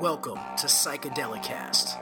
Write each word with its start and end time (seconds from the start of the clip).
Welcome 0.00 0.38
to 0.58 0.66
Psychedelicast. 0.66 1.96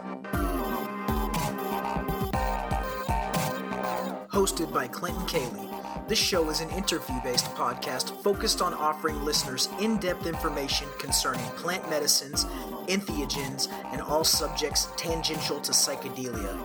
Hosted 4.29 4.73
by 4.73 4.89
Clinton 4.89 5.27
Cayley, 5.27 5.69
this 6.09 6.19
show 6.19 6.49
is 6.49 6.61
an 6.61 6.71
interview 6.71 7.21
based 7.23 7.47
podcast 7.55 8.23
focused 8.23 8.63
on 8.63 8.73
offering 8.73 9.23
listeners 9.25 9.69
in 9.79 9.99
depth 9.99 10.27
information 10.27 10.89
concerning 10.99 11.45
plant 11.57 11.89
medicines, 11.91 12.47
entheogens, 12.87 13.71
and 13.93 14.01
all 14.01 14.25
subjects 14.25 14.89
tangential 14.97 15.61
to 15.61 15.73
psychedelia. 15.73 16.59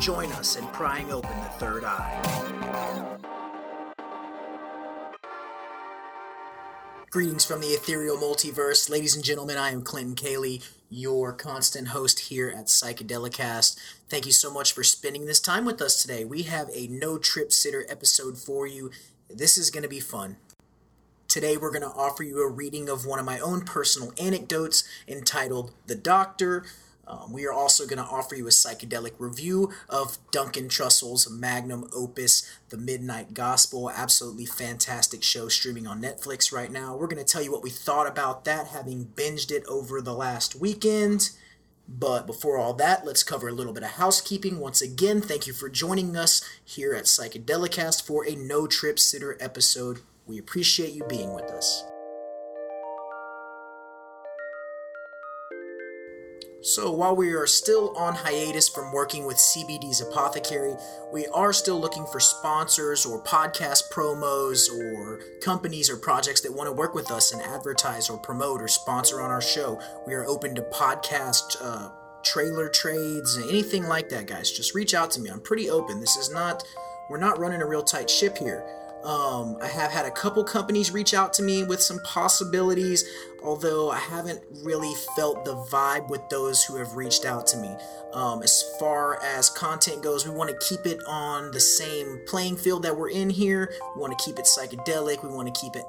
Join 0.00 0.32
us 0.32 0.56
in 0.56 0.66
prying 0.68 1.12
open 1.12 1.38
the 1.38 1.50
third 1.58 1.84
eye. 1.84 3.11
Greetings 7.12 7.44
from 7.44 7.60
the 7.60 7.66
ethereal 7.66 8.16
multiverse. 8.16 8.88
Ladies 8.88 9.14
and 9.14 9.22
gentlemen, 9.22 9.58
I 9.58 9.68
am 9.68 9.82
Clinton 9.82 10.14
Cayley, 10.14 10.62
your 10.88 11.34
constant 11.34 11.88
host 11.88 12.18
here 12.20 12.48
at 12.48 12.68
Psychedelicast. 12.68 13.78
Thank 14.08 14.24
you 14.24 14.32
so 14.32 14.50
much 14.50 14.72
for 14.72 14.82
spending 14.82 15.26
this 15.26 15.38
time 15.38 15.66
with 15.66 15.82
us 15.82 16.00
today. 16.00 16.24
We 16.24 16.44
have 16.44 16.70
a 16.72 16.86
no 16.86 17.18
trip 17.18 17.52
sitter 17.52 17.84
episode 17.90 18.38
for 18.38 18.66
you. 18.66 18.90
This 19.28 19.58
is 19.58 19.70
going 19.70 19.82
to 19.82 19.90
be 19.90 20.00
fun. 20.00 20.38
Today, 21.28 21.58
we're 21.58 21.70
going 21.70 21.82
to 21.82 21.94
offer 21.94 22.22
you 22.22 22.40
a 22.40 22.50
reading 22.50 22.88
of 22.88 23.04
one 23.04 23.18
of 23.18 23.26
my 23.26 23.38
own 23.40 23.60
personal 23.60 24.14
anecdotes 24.18 24.82
entitled 25.06 25.72
The 25.88 25.96
Doctor. 25.96 26.64
Um, 27.06 27.32
we 27.32 27.44
are 27.46 27.52
also 27.52 27.86
going 27.86 27.98
to 27.98 28.10
offer 28.10 28.34
you 28.34 28.46
a 28.46 28.50
psychedelic 28.50 29.14
review 29.18 29.72
of 29.88 30.18
Duncan 30.30 30.68
Trussell's 30.68 31.28
magnum 31.28 31.88
opus, 31.94 32.48
The 32.68 32.78
Midnight 32.78 33.34
Gospel. 33.34 33.90
Absolutely 33.90 34.46
fantastic 34.46 35.22
show 35.22 35.48
streaming 35.48 35.86
on 35.86 36.00
Netflix 36.00 36.52
right 36.52 36.70
now. 36.70 36.96
We're 36.96 37.08
going 37.08 37.24
to 37.24 37.30
tell 37.30 37.42
you 37.42 37.50
what 37.50 37.62
we 37.62 37.70
thought 37.70 38.06
about 38.06 38.44
that, 38.44 38.68
having 38.68 39.06
binged 39.16 39.50
it 39.50 39.64
over 39.66 40.00
the 40.00 40.14
last 40.14 40.54
weekend. 40.54 41.30
But 41.88 42.26
before 42.26 42.56
all 42.56 42.72
that, 42.74 43.04
let's 43.04 43.24
cover 43.24 43.48
a 43.48 43.52
little 43.52 43.72
bit 43.72 43.82
of 43.82 43.90
housekeeping. 43.90 44.60
Once 44.60 44.80
again, 44.80 45.20
thank 45.20 45.46
you 45.46 45.52
for 45.52 45.68
joining 45.68 46.16
us 46.16 46.42
here 46.64 46.94
at 46.94 47.04
Psychedelicast 47.04 48.06
for 48.06 48.26
a 48.26 48.36
No 48.36 48.66
Trip 48.66 48.98
Sitter 48.98 49.36
episode. 49.40 50.00
We 50.24 50.38
appreciate 50.38 50.92
you 50.92 51.04
being 51.08 51.34
with 51.34 51.50
us. 51.50 51.84
So, 56.64 56.92
while 56.92 57.16
we 57.16 57.34
are 57.34 57.48
still 57.48 57.92
on 57.96 58.14
hiatus 58.14 58.68
from 58.68 58.92
working 58.92 59.26
with 59.26 59.36
CBD's 59.36 60.00
Apothecary, 60.00 60.76
we 61.12 61.26
are 61.34 61.52
still 61.52 61.80
looking 61.80 62.06
for 62.06 62.20
sponsors 62.20 63.04
or 63.04 63.20
podcast 63.20 63.90
promos 63.90 64.70
or 64.70 65.18
companies 65.40 65.90
or 65.90 65.96
projects 65.96 66.40
that 66.42 66.54
want 66.54 66.68
to 66.68 66.72
work 66.72 66.94
with 66.94 67.10
us 67.10 67.32
and 67.32 67.42
advertise 67.42 68.08
or 68.08 68.16
promote 68.16 68.62
or 68.62 68.68
sponsor 68.68 69.20
on 69.20 69.32
our 69.32 69.40
show. 69.40 69.80
We 70.06 70.14
are 70.14 70.24
open 70.24 70.54
to 70.54 70.62
podcast 70.62 71.56
uh, 71.60 71.90
trailer 72.22 72.68
trades, 72.68 73.36
anything 73.48 73.88
like 73.88 74.08
that, 74.10 74.28
guys. 74.28 74.48
Just 74.52 74.72
reach 74.72 74.94
out 74.94 75.10
to 75.12 75.20
me. 75.20 75.30
I'm 75.30 75.40
pretty 75.40 75.68
open. 75.68 75.98
This 75.98 76.16
is 76.16 76.30
not, 76.30 76.62
we're 77.10 77.18
not 77.18 77.40
running 77.40 77.60
a 77.60 77.66
real 77.66 77.82
tight 77.82 78.08
ship 78.08 78.38
here. 78.38 78.64
Um, 79.04 79.58
I 79.60 79.66
have 79.66 79.90
had 79.90 80.06
a 80.06 80.10
couple 80.10 80.44
companies 80.44 80.92
reach 80.92 81.12
out 81.12 81.32
to 81.34 81.42
me 81.42 81.64
with 81.64 81.82
some 81.82 81.98
possibilities, 82.00 83.04
although 83.42 83.90
I 83.90 83.98
haven't 83.98 84.40
really 84.62 84.92
felt 85.16 85.44
the 85.44 85.56
vibe 85.56 86.08
with 86.08 86.20
those 86.28 86.62
who 86.62 86.76
have 86.76 86.94
reached 86.94 87.24
out 87.24 87.46
to 87.48 87.56
me. 87.56 87.74
Um, 88.12 88.42
as 88.42 88.62
far 88.78 89.20
as 89.22 89.50
content 89.50 90.02
goes, 90.02 90.26
we 90.26 90.32
want 90.32 90.50
to 90.50 90.66
keep 90.66 90.86
it 90.86 90.98
on 91.06 91.50
the 91.50 91.58
same 91.58 92.20
playing 92.26 92.56
field 92.58 92.84
that 92.84 92.96
we're 92.96 93.10
in 93.10 93.28
here. 93.28 93.72
We 93.96 94.00
want 94.00 94.16
to 94.16 94.24
keep 94.24 94.38
it 94.38 94.44
psychedelic, 94.44 95.24
we 95.24 95.30
want 95.30 95.52
to 95.52 95.60
keep 95.60 95.74
it 95.74 95.84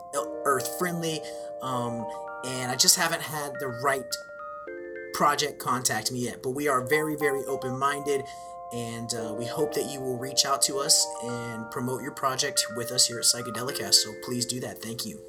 earth 0.45 0.79
friendly, 0.79 1.21
um, 1.61 2.05
and 2.45 2.71
I 2.71 2.75
just 2.75 2.95
haven't 2.95 3.21
had 3.21 3.53
the 3.59 3.67
right 3.67 4.03
project 5.13 5.59
contact 5.59 6.11
me 6.11 6.19
yet. 6.19 6.41
But 6.41 6.51
we 6.51 6.67
are 6.67 6.81
very, 6.81 7.15
very 7.15 7.43
open 7.45 7.77
minded 7.77 8.23
and 8.73 9.13
uh, 9.13 9.33
we 9.37 9.45
hope 9.45 9.73
that 9.75 9.85
you 9.85 9.99
will 9.99 10.17
reach 10.17 10.45
out 10.45 10.61
to 10.63 10.79
us 10.79 11.05
and 11.23 11.69
promote 11.69 12.01
your 12.01 12.11
project 12.11 12.65
with 12.75 12.91
us 12.91 13.07
here 13.07 13.19
at 13.19 13.25
Psychedelicast. 13.25 13.93
So 13.93 14.13
please 14.23 14.45
do 14.45 14.59
that. 14.61 14.81
Thank 14.81 15.05
you. 15.05 15.21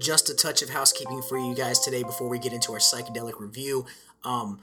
Just 0.00 0.28
a 0.28 0.34
touch 0.34 0.60
of 0.60 0.68
housekeeping 0.68 1.22
for 1.22 1.38
you 1.38 1.54
guys 1.54 1.80
today 1.80 2.02
before 2.02 2.28
we 2.28 2.38
get 2.38 2.52
into 2.52 2.72
our 2.72 2.78
psychedelic 2.78 3.40
review. 3.40 3.86
Um, 4.22 4.60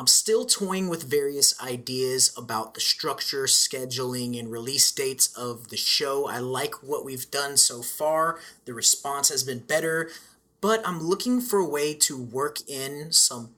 I'm 0.00 0.06
still 0.06 0.46
toying 0.46 0.88
with 0.88 1.02
various 1.02 1.60
ideas 1.60 2.32
about 2.34 2.72
the 2.72 2.80
structure, 2.80 3.44
scheduling, 3.44 4.40
and 4.40 4.50
release 4.50 4.90
dates 4.90 5.26
of 5.36 5.68
the 5.68 5.76
show. 5.76 6.26
I 6.26 6.38
like 6.38 6.82
what 6.82 7.04
we've 7.04 7.30
done 7.30 7.58
so 7.58 7.82
far. 7.82 8.38
The 8.64 8.72
response 8.72 9.28
has 9.28 9.44
been 9.44 9.58
better, 9.58 10.08
but 10.62 10.80
I'm 10.88 11.02
looking 11.02 11.42
for 11.42 11.58
a 11.58 11.68
way 11.68 11.92
to 11.92 12.16
work 12.16 12.66
in 12.66 13.12
some 13.12 13.50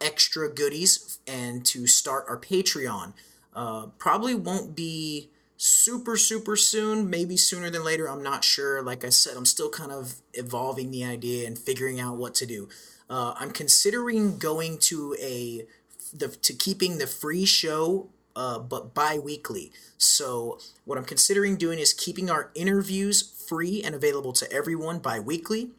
extra 0.00 0.48
goodies 0.48 1.18
and 1.26 1.62
to 1.66 1.86
start 1.86 2.24
our 2.26 2.38
Patreon. 2.38 3.12
Uh, 3.54 3.88
probably 3.98 4.34
won't 4.34 4.74
be 4.74 5.28
super, 5.58 6.16
super 6.16 6.56
soon, 6.56 7.10
maybe 7.10 7.36
sooner 7.36 7.68
than 7.68 7.84
later. 7.84 8.08
I'm 8.08 8.22
not 8.22 8.44
sure. 8.44 8.80
Like 8.80 9.04
I 9.04 9.10
said, 9.10 9.36
I'm 9.36 9.44
still 9.44 9.68
kind 9.68 9.92
of 9.92 10.22
evolving 10.32 10.90
the 10.90 11.04
idea 11.04 11.46
and 11.46 11.58
figuring 11.58 12.00
out 12.00 12.16
what 12.16 12.34
to 12.36 12.46
do. 12.46 12.70
Uh, 13.10 13.34
I'm 13.36 13.50
considering 13.50 14.38
going 14.38 14.78
to 14.78 15.16
a 15.20 15.66
the 16.14 16.28
to 16.28 16.54
keeping 16.54 16.98
the 16.98 17.06
free 17.06 17.44
show 17.44 18.08
uh, 18.36 18.58
but 18.58 18.94
bi-weekly. 18.94 19.72
So 19.98 20.58
what 20.84 20.96
I'm 20.96 21.04
considering 21.04 21.56
doing 21.56 21.78
is 21.78 21.92
keeping 21.92 22.30
our 22.30 22.50
interviews 22.54 23.44
free 23.48 23.82
and 23.82 23.94
available 23.94 24.32
to 24.34 24.50
everyone 24.52 25.00
bi-weekly. 25.00 25.70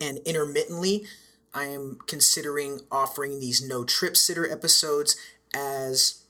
And 0.00 0.18
intermittently, 0.18 1.06
I 1.54 1.66
am 1.66 1.98
considering 2.06 2.80
offering 2.90 3.38
these 3.38 3.66
no 3.66 3.84
trip 3.84 4.16
sitter 4.16 4.50
episodes 4.50 5.16
as 5.54 6.24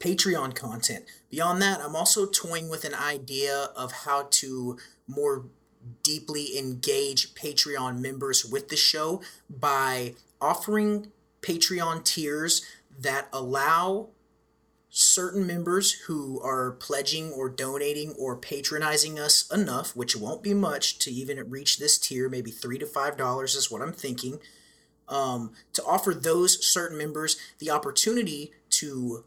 Patreon 0.00 0.54
content. 0.54 1.04
Beyond 1.30 1.62
that, 1.62 1.80
I'm 1.80 1.94
also 1.94 2.26
toying 2.26 2.68
with 2.68 2.84
an 2.84 2.94
idea 2.94 3.70
of 3.76 3.92
how 3.92 4.26
to 4.32 4.78
more 5.06 5.46
deeply 6.02 6.58
engage 6.58 7.34
Patreon 7.34 8.00
members 8.00 8.44
with 8.44 8.68
the 8.68 8.76
show 8.76 9.20
by 9.48 10.14
offering 10.40 11.12
Patreon 11.42 12.04
tiers 12.04 12.64
that 12.98 13.28
allow 13.32 14.08
certain 14.96 15.44
members 15.44 15.92
who 16.06 16.40
are 16.40 16.70
pledging 16.70 17.32
or 17.32 17.48
donating 17.48 18.14
or 18.16 18.36
patronizing 18.36 19.18
us 19.18 19.50
enough, 19.50 19.96
which 19.96 20.14
won't 20.14 20.42
be 20.42 20.54
much 20.54 21.00
to 21.00 21.10
even 21.10 21.50
reach 21.50 21.78
this 21.78 21.98
tier, 21.98 22.28
maybe 22.28 22.52
three 22.52 22.78
to 22.78 22.86
five 22.86 23.16
dollars 23.16 23.56
is 23.56 23.70
what 23.70 23.82
I'm 23.82 23.92
thinking, 23.92 24.38
um, 25.08 25.52
to 25.72 25.84
offer 25.84 26.14
those 26.14 26.64
certain 26.64 26.96
members 26.96 27.36
the 27.58 27.70
opportunity 27.70 28.52
to 28.70 29.24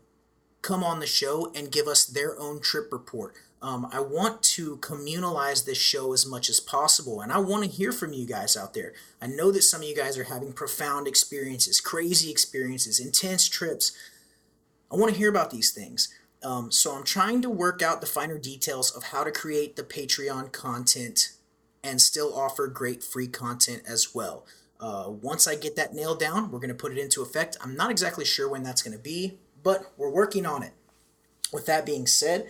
come 0.61 0.83
on 0.83 0.99
the 0.99 1.05
show 1.05 1.51
and 1.53 1.71
give 1.71 1.87
us 1.87 2.05
their 2.05 2.39
own 2.39 2.61
trip 2.61 2.91
report. 2.91 3.35
Um, 3.61 3.87
I 3.91 4.01
want 4.01 4.43
to 4.43 4.77
communalize 4.77 5.65
this 5.65 5.79
show 5.79 6.13
as 6.13 6.27
much 6.27 6.49
as 6.49 6.59
possible, 6.59 7.21
and 7.21 7.31
I 7.31 7.39
want 7.39 7.63
to 7.63 7.69
hear 7.69 7.91
from 7.91 8.13
you 8.13 8.27
guys 8.27 8.55
out 8.55 8.75
there. 8.75 8.93
I 9.19 9.27
know 9.27 9.51
that 9.51 9.63
some 9.63 9.81
of 9.81 9.87
you 9.87 9.95
guys 9.95 10.17
are 10.17 10.25
having 10.25 10.53
profound 10.53 11.07
experiences, 11.07 11.81
crazy 11.81 12.29
experiences, 12.29 12.99
intense 12.99 13.47
trips. 13.49 13.93
I 14.91 14.95
want 14.95 15.11
to 15.11 15.17
hear 15.17 15.29
about 15.29 15.49
these 15.49 15.71
things. 15.71 16.13
Um, 16.43 16.71
so 16.71 16.95
I'm 16.95 17.03
trying 17.03 17.41
to 17.41 17.49
work 17.49 17.81
out 17.81 17.99
the 17.99 18.07
finer 18.07 18.37
details 18.37 18.91
of 18.91 19.03
how 19.05 19.23
to 19.23 19.31
create 19.31 19.75
the 19.75 19.83
Patreon 19.83 20.51
content 20.51 21.31
and 21.83 21.99
still 21.99 22.37
offer 22.37 22.67
great 22.67 23.03
free 23.03 23.27
content 23.27 23.81
as 23.87 24.13
well. 24.13 24.45
Uh, 24.79 25.05
once 25.09 25.47
I 25.47 25.55
get 25.55 25.75
that 25.75 25.95
nailed 25.95 26.19
down, 26.19 26.51
we're 26.51 26.59
going 26.59 26.69
to 26.69 26.75
put 26.75 26.91
it 26.91 26.99
into 26.99 27.23
effect. 27.23 27.57
I'm 27.61 27.75
not 27.75 27.89
exactly 27.89 28.25
sure 28.25 28.47
when 28.47 28.61
that's 28.61 28.83
going 28.83 28.95
to 28.95 29.03
be, 29.03 29.39
but 29.63 29.91
we're 29.97 30.11
working 30.11 30.45
on 30.45 30.61
it. 30.61 30.73
With 31.51 31.65
that 31.65 31.85
being 31.85 32.05
said, 32.05 32.47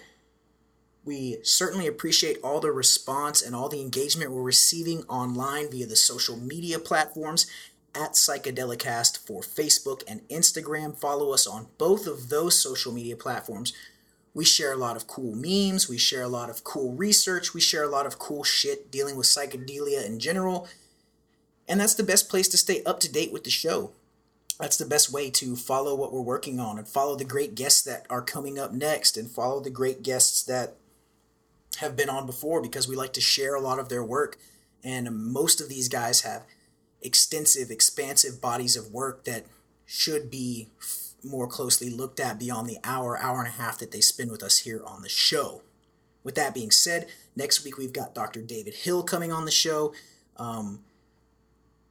we 1.07 1.37
certainly 1.41 1.87
appreciate 1.87 2.37
all 2.43 2.59
the 2.59 2.71
response 2.71 3.41
and 3.41 3.55
all 3.55 3.69
the 3.69 3.81
engagement 3.81 4.29
we're 4.29 4.43
receiving 4.43 5.03
online 5.03 5.71
via 5.71 5.87
the 5.87 5.95
social 5.95 6.35
media 6.35 6.77
platforms 6.77 7.47
at 7.95 8.11
Psychedelicast 8.11 9.17
for 9.25 9.41
Facebook 9.41 10.03
and 10.07 10.27
Instagram. 10.27 10.95
Follow 10.95 11.33
us 11.33 11.47
on 11.47 11.67
both 11.77 12.05
of 12.05 12.27
those 12.27 12.59
social 12.59 12.91
media 12.91 13.15
platforms. 13.15 13.71
We 14.33 14.43
share 14.43 14.73
a 14.73 14.77
lot 14.77 14.97
of 14.97 15.07
cool 15.07 15.33
memes, 15.33 15.89
we 15.89 15.97
share 15.97 16.23
a 16.23 16.27
lot 16.27 16.49
of 16.49 16.65
cool 16.65 16.93
research, 16.93 17.53
we 17.53 17.61
share 17.61 17.83
a 17.83 17.89
lot 17.89 18.05
of 18.05 18.19
cool 18.19 18.43
shit 18.43 18.91
dealing 18.91 19.15
with 19.15 19.25
psychedelia 19.25 20.05
in 20.05 20.19
general. 20.19 20.67
And 21.69 21.79
that's 21.79 21.95
the 21.95 22.03
best 22.03 22.29
place 22.29 22.49
to 22.49 22.57
stay 22.57 22.83
up 22.83 22.99
to 22.99 23.11
date 23.11 23.31
with 23.31 23.45
the 23.45 23.49
show. 23.49 23.91
That's 24.59 24.77
the 24.77 24.85
best 24.85 25.11
way 25.11 25.29
to 25.31 25.55
follow 25.55 25.95
what 25.95 26.11
we're 26.11 26.21
working 26.21 26.59
on 26.59 26.77
and 26.77 26.87
follow 26.87 27.15
the 27.15 27.23
great 27.23 27.55
guests 27.55 27.81
that 27.83 28.05
are 28.09 28.21
coming 28.21 28.59
up 28.59 28.73
next 28.73 29.15
and 29.15 29.31
follow 29.31 29.61
the 29.61 29.69
great 29.69 30.03
guests 30.03 30.43
that 30.43 30.75
have 31.77 31.95
been 31.95 32.09
on 32.09 32.25
before 32.25 32.61
because 32.61 32.87
we 32.87 32.95
like 32.95 33.13
to 33.13 33.21
share 33.21 33.55
a 33.55 33.61
lot 33.61 33.79
of 33.79 33.89
their 33.89 34.03
work. 34.03 34.37
And 34.83 35.31
most 35.31 35.61
of 35.61 35.69
these 35.69 35.89
guys 35.89 36.21
have 36.21 36.43
extensive, 37.01 37.71
expansive 37.71 38.41
bodies 38.41 38.75
of 38.75 38.91
work 38.91 39.25
that 39.25 39.45
should 39.85 40.29
be 40.29 40.69
more 41.23 41.47
closely 41.47 41.89
looked 41.89 42.19
at 42.19 42.39
beyond 42.39 42.69
the 42.69 42.77
hour, 42.83 43.17
hour 43.17 43.39
and 43.39 43.47
a 43.47 43.51
half 43.51 43.79
that 43.79 43.91
they 43.91 44.01
spend 44.01 44.31
with 44.31 44.43
us 44.43 44.59
here 44.59 44.83
on 44.85 45.01
the 45.01 45.09
show. 45.09 45.61
With 46.23 46.35
that 46.35 46.53
being 46.53 46.71
said, 46.71 47.07
next 47.35 47.63
week 47.63 47.77
we've 47.77 47.93
got 47.93 48.15
Dr. 48.15 48.41
David 48.41 48.73
Hill 48.73 49.03
coming 49.03 49.31
on 49.31 49.45
the 49.45 49.51
show. 49.51 49.93
Um, 50.37 50.79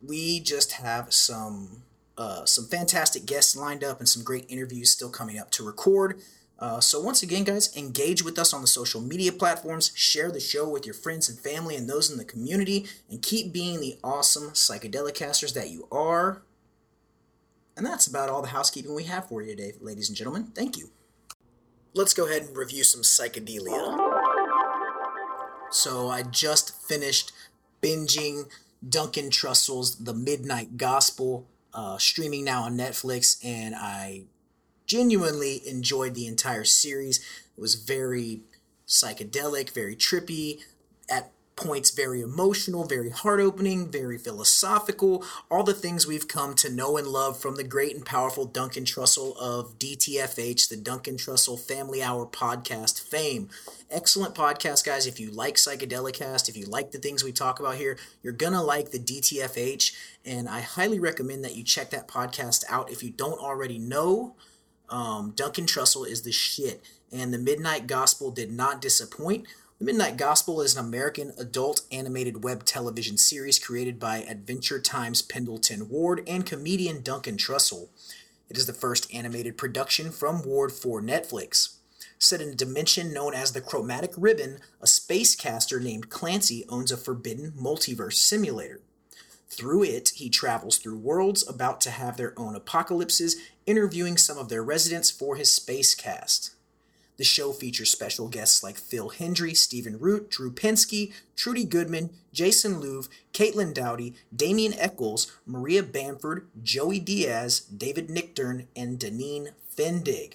we 0.06 0.40
just 0.40 0.72
have 0.72 1.12
some 1.12 1.82
uh, 2.18 2.44
some 2.46 2.66
fantastic 2.66 3.26
guests 3.26 3.54
lined 3.54 3.84
up 3.84 3.98
and 3.98 4.08
some 4.08 4.22
great 4.22 4.46
interviews 4.48 4.90
still 4.90 5.10
coming 5.10 5.38
up 5.38 5.50
to 5.50 5.66
record. 5.66 6.20
Uh, 6.58 6.80
so 6.80 7.00
once 7.00 7.22
again, 7.22 7.44
guys, 7.44 7.76
engage 7.76 8.24
with 8.24 8.38
us 8.38 8.54
on 8.54 8.62
the 8.62 8.66
social 8.66 9.00
media 9.00 9.30
platforms, 9.30 9.92
share 9.94 10.30
the 10.30 10.40
show 10.40 10.68
with 10.68 10.86
your 10.86 10.94
friends 10.94 11.28
and 11.28 11.38
family 11.38 11.76
and 11.76 11.88
those 11.88 12.10
in 12.10 12.16
the 12.16 12.24
community, 12.24 12.86
and 13.10 13.22
keep 13.22 13.52
being 13.52 13.80
the 13.80 13.98
awesome 14.02 14.50
psychedelic 14.50 15.14
casters 15.14 15.52
that 15.52 15.70
you 15.70 15.86
are. 15.92 16.42
And 17.76 17.84
that's 17.84 18.06
about 18.06 18.30
all 18.30 18.40
the 18.40 18.48
housekeeping 18.48 18.94
we 18.94 19.04
have 19.04 19.28
for 19.28 19.42
you 19.42 19.54
today, 19.54 19.74
ladies 19.80 20.08
and 20.08 20.16
gentlemen. 20.16 20.44
Thank 20.54 20.78
you. 20.78 20.90
Let's 21.94 22.14
go 22.14 22.26
ahead 22.26 22.42
and 22.42 22.56
review 22.56 22.84
some 22.84 23.02
psychedelia. 23.02 24.12
So 25.70 26.08
I 26.08 26.22
just 26.22 26.80
finished 26.86 27.32
binging 27.82 28.48
Duncan 28.86 29.30
Trussell's 29.30 29.96
The 29.96 30.14
Midnight 30.14 30.78
Gospel, 30.78 31.46
uh, 31.74 31.98
streaming 31.98 32.44
now 32.44 32.62
on 32.62 32.78
Netflix, 32.78 33.38
and 33.44 33.74
I 33.74 34.24
genuinely 34.86 35.66
enjoyed 35.66 36.14
the 36.14 36.26
entire 36.26 36.64
series. 36.64 37.18
It 37.56 37.60
was 37.60 37.74
very 37.74 38.40
psychedelic, 38.86 39.70
very 39.70 39.96
trippy, 39.96 40.60
at 41.10 41.32
points 41.56 41.90
very 41.90 42.20
emotional, 42.20 42.84
very 42.84 43.08
heart 43.08 43.40
opening, 43.40 43.90
very 43.90 44.18
philosophical, 44.18 45.24
all 45.50 45.62
the 45.62 45.72
things 45.72 46.06
we've 46.06 46.28
come 46.28 46.54
to 46.54 46.70
know 46.70 46.98
and 46.98 47.06
love 47.06 47.40
from 47.40 47.56
the 47.56 47.64
great 47.64 47.94
and 47.96 48.04
powerful 48.04 48.44
Duncan 48.44 48.84
Trussell 48.84 49.34
of 49.38 49.78
DTFH, 49.78 50.68
the 50.68 50.76
Duncan 50.76 51.16
Trussell 51.16 51.58
Family 51.58 52.02
Hour 52.02 52.26
podcast 52.26 53.00
fame. 53.00 53.48
Excellent 53.90 54.34
podcast, 54.34 54.84
guys. 54.84 55.06
If 55.06 55.18
you 55.18 55.30
like 55.30 55.54
Psychedelicast, 55.54 56.50
if 56.50 56.56
you 56.58 56.66
like 56.66 56.90
the 56.90 56.98
things 56.98 57.24
we 57.24 57.32
talk 57.32 57.58
about 57.58 57.76
here, 57.76 57.96
you're 58.22 58.34
gonna 58.34 58.62
like 58.62 58.90
the 58.90 58.98
DTFH, 58.98 59.94
and 60.26 60.48
I 60.48 60.60
highly 60.60 61.00
recommend 61.00 61.42
that 61.44 61.56
you 61.56 61.64
check 61.64 61.88
that 61.90 62.06
podcast 62.06 62.64
out 62.68 62.90
if 62.90 63.02
you 63.02 63.10
don't 63.10 63.40
already 63.40 63.78
know. 63.78 64.36
Um, 64.88 65.32
Duncan 65.34 65.66
Trussell 65.66 66.06
is 66.06 66.22
the 66.22 66.32
shit, 66.32 66.82
and 67.12 67.32
the 67.32 67.38
Midnight 67.38 67.86
Gospel 67.86 68.30
did 68.30 68.52
not 68.52 68.80
disappoint. 68.80 69.46
The 69.78 69.84
Midnight 69.84 70.16
Gospel 70.16 70.62
is 70.62 70.76
an 70.76 70.84
American 70.84 71.32
adult 71.38 71.82
animated 71.92 72.42
web 72.42 72.64
television 72.64 73.18
series 73.18 73.58
created 73.58 73.98
by 73.98 74.18
Adventure 74.18 74.80
Time's 74.80 75.20
Pendleton 75.22 75.88
Ward 75.90 76.22
and 76.26 76.46
comedian 76.46 77.02
Duncan 77.02 77.36
Trussell. 77.36 77.88
It 78.48 78.56
is 78.56 78.66
the 78.66 78.72
first 78.72 79.12
animated 79.12 79.58
production 79.58 80.12
from 80.12 80.42
Ward 80.42 80.72
for 80.72 81.02
Netflix. 81.02 81.76
Set 82.18 82.40
in 82.40 82.48
a 82.48 82.54
dimension 82.54 83.12
known 83.12 83.34
as 83.34 83.52
the 83.52 83.60
Chromatic 83.60 84.12
Ribbon, 84.16 84.60
a 84.80 84.86
space 84.86 85.34
caster 85.36 85.78
named 85.78 86.08
Clancy 86.08 86.64
owns 86.68 86.90
a 86.90 86.96
forbidden 86.96 87.52
multiverse 87.52 88.14
simulator. 88.14 88.80
Through 89.48 89.84
it, 89.84 90.10
he 90.16 90.28
travels 90.28 90.78
through 90.78 90.98
worlds 90.98 91.48
about 91.48 91.80
to 91.82 91.90
have 91.90 92.16
their 92.16 92.34
own 92.36 92.56
apocalypses, 92.56 93.36
interviewing 93.64 94.16
some 94.16 94.38
of 94.38 94.48
their 94.48 94.62
residents 94.62 95.10
for 95.10 95.36
his 95.36 95.50
space 95.50 95.94
cast. 95.94 96.52
The 97.16 97.24
show 97.24 97.52
features 97.52 97.90
special 97.90 98.28
guests 98.28 98.62
like 98.62 98.76
Phil 98.76 99.10
Hendrie, 99.10 99.56
Stephen 99.56 99.98
Root, 99.98 100.30
Drew 100.30 100.52
Pinsky, 100.52 101.12
Trudy 101.34 101.64
Goodman, 101.64 102.10
Jason 102.32 102.74
Louv, 102.74 103.08
Caitlin 103.32 103.72
Doughty, 103.72 104.14
Damien 104.34 104.74
Echols, 104.74 105.32
Maria 105.46 105.82
Bamford, 105.82 106.48
Joey 106.62 107.00
Diaz, 107.00 107.60
David 107.60 108.08
Nichtern, 108.08 108.66
and 108.76 108.98
Deneen 108.98 109.48
Fendig. 109.74 110.34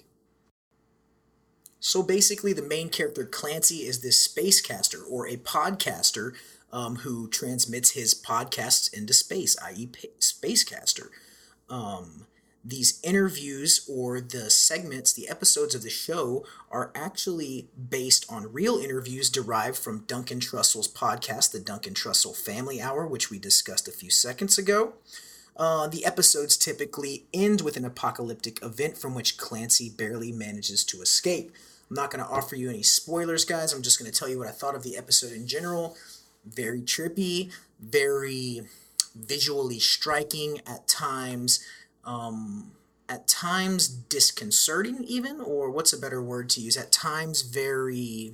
So 1.78 2.02
basically, 2.02 2.52
the 2.52 2.62
main 2.62 2.88
character 2.88 3.24
Clancy 3.24 3.78
is 3.78 4.00
this 4.00 4.26
spacecaster 4.26 5.02
or 5.08 5.26
a 5.26 5.36
podcaster 5.36 6.32
um, 6.72 6.96
who 6.96 7.28
transmits 7.28 7.90
his 7.90 8.14
podcasts 8.14 8.92
into 8.92 9.12
space, 9.12 9.56
i.e., 9.62 9.88
Spacecaster. 10.18 11.08
Um, 11.68 12.26
these 12.64 13.00
interviews 13.02 13.84
or 13.90 14.20
the 14.20 14.48
segments, 14.48 15.12
the 15.12 15.28
episodes 15.28 15.74
of 15.74 15.82
the 15.82 15.90
show 15.90 16.44
are 16.70 16.92
actually 16.94 17.68
based 17.90 18.24
on 18.28 18.52
real 18.52 18.78
interviews 18.78 19.30
derived 19.30 19.76
from 19.76 20.04
Duncan 20.06 20.38
Trussell's 20.38 20.86
podcast, 20.86 21.50
the 21.50 21.58
Duncan 21.58 21.94
Trussell 21.94 22.36
Family 22.36 22.80
Hour, 22.80 23.06
which 23.06 23.30
we 23.30 23.38
discussed 23.38 23.88
a 23.88 23.92
few 23.92 24.10
seconds 24.10 24.58
ago. 24.58 24.94
Uh, 25.56 25.86
the 25.88 26.04
episodes 26.04 26.56
typically 26.56 27.26
end 27.34 27.60
with 27.60 27.76
an 27.76 27.84
apocalyptic 27.84 28.62
event 28.62 28.96
from 28.96 29.14
which 29.14 29.36
Clancy 29.36 29.90
barely 29.90 30.32
manages 30.32 30.84
to 30.84 31.02
escape. 31.02 31.52
I'm 31.90 31.96
not 31.96 32.10
going 32.10 32.24
to 32.24 32.30
offer 32.30 32.56
you 32.56 32.70
any 32.70 32.82
spoilers, 32.82 33.44
guys. 33.44 33.72
I'm 33.72 33.82
just 33.82 33.98
going 33.98 34.10
to 34.10 34.16
tell 34.16 34.28
you 34.28 34.38
what 34.38 34.48
I 34.48 34.52
thought 34.52 34.74
of 34.74 34.82
the 34.82 34.96
episode 34.96 35.32
in 35.32 35.46
general. 35.46 35.96
Very 36.44 36.82
trippy, 36.82 37.52
very 37.80 38.62
visually 39.14 39.78
striking 39.78 40.60
at 40.66 40.88
times 40.88 41.64
um, 42.04 42.72
at 43.08 43.28
times 43.28 43.86
disconcerting, 43.88 45.04
even, 45.04 45.40
or 45.40 45.70
what's 45.70 45.92
a 45.92 45.98
better 45.98 46.22
word 46.22 46.48
to 46.50 46.60
use? 46.60 46.76
At 46.76 46.90
times 46.90 47.42
very 47.42 48.32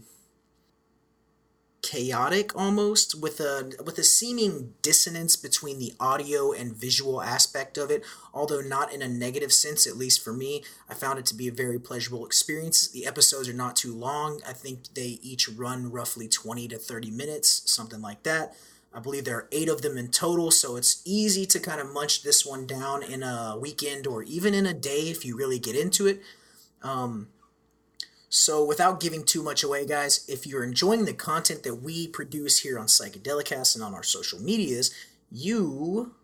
chaotic 1.80 2.56
almost 2.56 3.20
with 3.20 3.38
a 3.40 3.72
with 3.84 3.98
a 3.98 4.04
seeming 4.04 4.74
dissonance 4.82 5.36
between 5.36 5.78
the 5.78 5.94
audio 6.00 6.52
and 6.52 6.74
visual 6.74 7.22
aspect 7.22 7.78
of 7.78 7.90
it 7.90 8.04
although 8.34 8.60
not 8.60 8.92
in 8.92 9.02
a 9.02 9.08
negative 9.08 9.52
sense 9.52 9.86
at 9.86 9.96
least 9.96 10.22
for 10.22 10.32
me. 10.32 10.62
I 10.88 10.94
found 10.94 11.18
it 11.18 11.26
to 11.26 11.34
be 11.34 11.48
a 11.48 11.52
very 11.52 11.78
pleasurable 11.78 12.26
experience. 12.26 12.88
The 12.88 13.06
episodes 13.06 13.48
are 13.48 13.52
not 13.52 13.76
too 13.76 13.94
long. 13.94 14.40
I 14.46 14.52
think 14.52 14.94
they 14.94 15.18
each 15.22 15.48
run 15.48 15.90
roughly 15.90 16.28
20 16.28 16.68
to 16.68 16.78
30 16.78 17.10
minutes 17.10 17.62
something 17.66 18.00
like 18.00 18.22
that. 18.22 18.54
I 18.92 19.00
believe 19.00 19.24
there 19.24 19.36
are 19.36 19.48
eight 19.52 19.68
of 19.68 19.82
them 19.82 19.98
in 19.98 20.08
total, 20.08 20.50
so 20.50 20.76
it's 20.76 21.02
easy 21.04 21.44
to 21.46 21.60
kind 21.60 21.80
of 21.80 21.92
munch 21.92 22.22
this 22.22 22.46
one 22.46 22.66
down 22.66 23.02
in 23.02 23.22
a 23.22 23.56
weekend 23.60 24.06
or 24.06 24.22
even 24.22 24.54
in 24.54 24.66
a 24.66 24.72
day 24.72 25.10
if 25.10 25.24
you 25.24 25.36
really 25.36 25.58
get 25.58 25.76
into 25.76 26.06
it. 26.06 26.22
Um, 26.82 27.28
so, 28.30 28.62
without 28.64 29.00
giving 29.00 29.24
too 29.24 29.42
much 29.42 29.62
away, 29.62 29.86
guys, 29.86 30.24
if 30.28 30.46
you're 30.46 30.64
enjoying 30.64 31.06
the 31.06 31.14
content 31.14 31.62
that 31.62 31.76
we 31.76 32.06
produce 32.06 32.60
here 32.60 32.78
on 32.78 32.86
Psychedelicast 32.86 33.74
and 33.74 33.82
on 33.82 33.94
our 33.94 34.02
social 34.02 34.38
medias, 34.38 34.94
you 35.30 36.14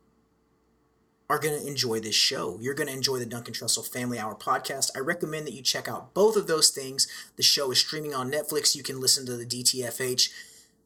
are 1.30 1.38
going 1.38 1.58
to 1.58 1.66
enjoy 1.66 2.00
this 2.00 2.14
show. 2.14 2.58
You're 2.60 2.74
going 2.74 2.88
to 2.88 2.92
enjoy 2.92 3.18
the 3.18 3.26
Duncan 3.26 3.54
Trussell 3.54 3.88
Family 3.88 4.18
Hour 4.18 4.34
podcast. 4.34 4.90
I 4.94 4.98
recommend 4.98 5.46
that 5.46 5.54
you 5.54 5.62
check 5.62 5.88
out 5.88 6.12
both 6.12 6.36
of 6.36 6.46
those 6.46 6.68
things. 6.68 7.08
The 7.36 7.42
show 7.42 7.70
is 7.70 7.78
streaming 7.78 8.14
on 8.14 8.30
Netflix. 8.30 8.76
You 8.76 8.82
can 8.82 9.00
listen 9.00 9.24
to 9.26 9.36
the 9.36 9.46
DTFH 9.46 10.30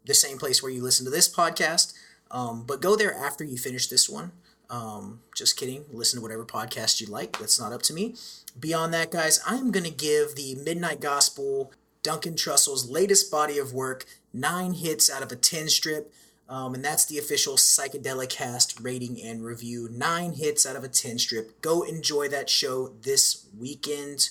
the 0.04 0.14
same 0.14 0.38
place 0.38 0.62
where 0.62 0.72
you 0.72 0.82
listen 0.82 1.04
to 1.04 1.10
this 1.10 1.28
podcast. 1.28 1.94
Um, 2.30 2.62
but 2.64 2.80
go 2.80 2.94
there 2.94 3.12
after 3.12 3.42
you 3.42 3.58
finish 3.58 3.88
this 3.88 4.08
one. 4.08 4.32
Um, 4.70 5.20
just 5.34 5.56
kidding. 5.56 5.84
Listen 5.90 6.18
to 6.18 6.22
whatever 6.22 6.44
podcast 6.44 7.00
you 7.00 7.06
like. 7.06 7.38
That's 7.38 7.58
not 7.58 7.72
up 7.72 7.82
to 7.82 7.94
me. 7.94 8.14
Beyond 8.58 8.92
that, 8.94 9.10
guys, 9.10 9.40
I'm 9.46 9.70
going 9.70 9.84
to 9.84 9.90
give 9.90 10.34
the 10.34 10.56
Midnight 10.56 11.00
Gospel, 11.00 11.72
Duncan 12.02 12.36
Trussell's 12.36 12.90
latest 12.90 13.30
body 13.30 13.58
of 13.58 13.72
work, 13.72 14.04
nine 14.32 14.74
hits 14.74 15.10
out 15.10 15.22
of 15.22 15.32
a 15.32 15.36
10 15.36 15.68
strip. 15.68 16.12
Um, 16.48 16.74
and 16.74 16.84
that's 16.84 17.04
the 17.04 17.18
official 17.18 17.56
Psychedelic 17.56 18.30
Cast 18.30 18.80
rating 18.80 19.20
and 19.22 19.44
review. 19.44 19.88
Nine 19.92 20.32
hits 20.32 20.64
out 20.64 20.76
of 20.76 20.84
a 20.84 20.88
10 20.88 21.18
strip. 21.18 21.60
Go 21.60 21.82
enjoy 21.82 22.28
that 22.28 22.48
show 22.48 22.94
this 23.02 23.46
weekend 23.58 24.30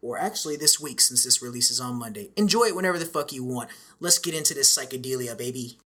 or 0.00 0.18
actually 0.18 0.54
this 0.54 0.78
week 0.78 1.00
since 1.00 1.24
this 1.24 1.42
releases 1.42 1.80
on 1.80 1.96
Monday. 1.96 2.30
Enjoy 2.36 2.64
it 2.64 2.76
whenever 2.76 2.98
the 2.98 3.06
fuck 3.06 3.32
you 3.32 3.42
want. 3.42 3.70
Let's 3.98 4.18
get 4.18 4.34
into 4.34 4.54
this 4.54 4.76
psychedelia, 4.76 5.36
baby. 5.36 5.78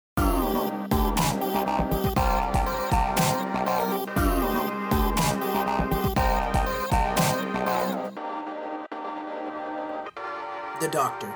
The 10.78 10.88
doctor. 10.88 11.33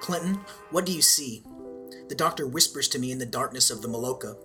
Clinton, 0.00 0.38
what 0.70 0.84
do 0.84 0.92
you 0.92 1.00
see? 1.00 1.42
The 2.10 2.14
doctor 2.14 2.46
whispers 2.46 2.88
to 2.88 2.98
me 2.98 3.10
in 3.10 3.18
the 3.18 3.24
darkness 3.24 3.70
of 3.70 3.80
the 3.80 3.88
Maloka. 3.88 4.36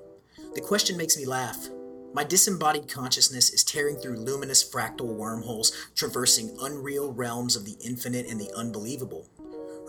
The 0.55 0.61
question 0.61 0.95
makes 0.95 1.17
me 1.17 1.25
laugh. 1.25 1.67
My 2.13 2.23
disembodied 2.23 2.87
consciousness 2.87 3.49
is 3.49 3.65
tearing 3.65 3.97
through 3.97 4.19
luminous 4.19 4.63
fractal 4.63 5.07
wormholes, 5.07 5.73
traversing 5.95 6.55
unreal 6.61 7.11
realms 7.11 7.57
of 7.57 7.65
the 7.65 7.75
infinite 7.83 8.25
and 8.25 8.39
the 8.39 8.53
unbelievable. 8.55 9.27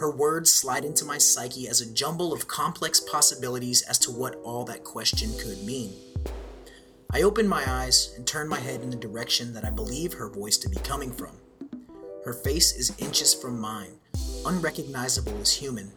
Her 0.00 0.10
words 0.10 0.50
slide 0.50 0.84
into 0.84 1.04
my 1.04 1.18
psyche 1.18 1.68
as 1.68 1.80
a 1.80 1.94
jumble 1.94 2.32
of 2.32 2.48
complex 2.48 2.98
possibilities 2.98 3.82
as 3.82 3.98
to 4.00 4.10
what 4.10 4.40
all 4.42 4.64
that 4.64 4.82
question 4.82 5.30
could 5.38 5.62
mean. 5.62 5.92
I 7.12 7.22
open 7.22 7.46
my 7.46 7.62
eyes 7.70 8.12
and 8.16 8.26
turn 8.26 8.48
my 8.48 8.58
head 8.58 8.82
in 8.82 8.90
the 8.90 8.96
direction 8.96 9.52
that 9.54 9.64
I 9.64 9.70
believe 9.70 10.14
her 10.14 10.28
voice 10.28 10.56
to 10.58 10.68
be 10.68 10.80
coming 10.80 11.12
from. 11.12 11.38
Her 12.24 12.32
face 12.32 12.72
is 12.76 12.92
inches 12.98 13.34
from 13.34 13.60
mine, 13.60 13.98
unrecognizable 14.46 15.36
as 15.40 15.52
human. 15.52 15.90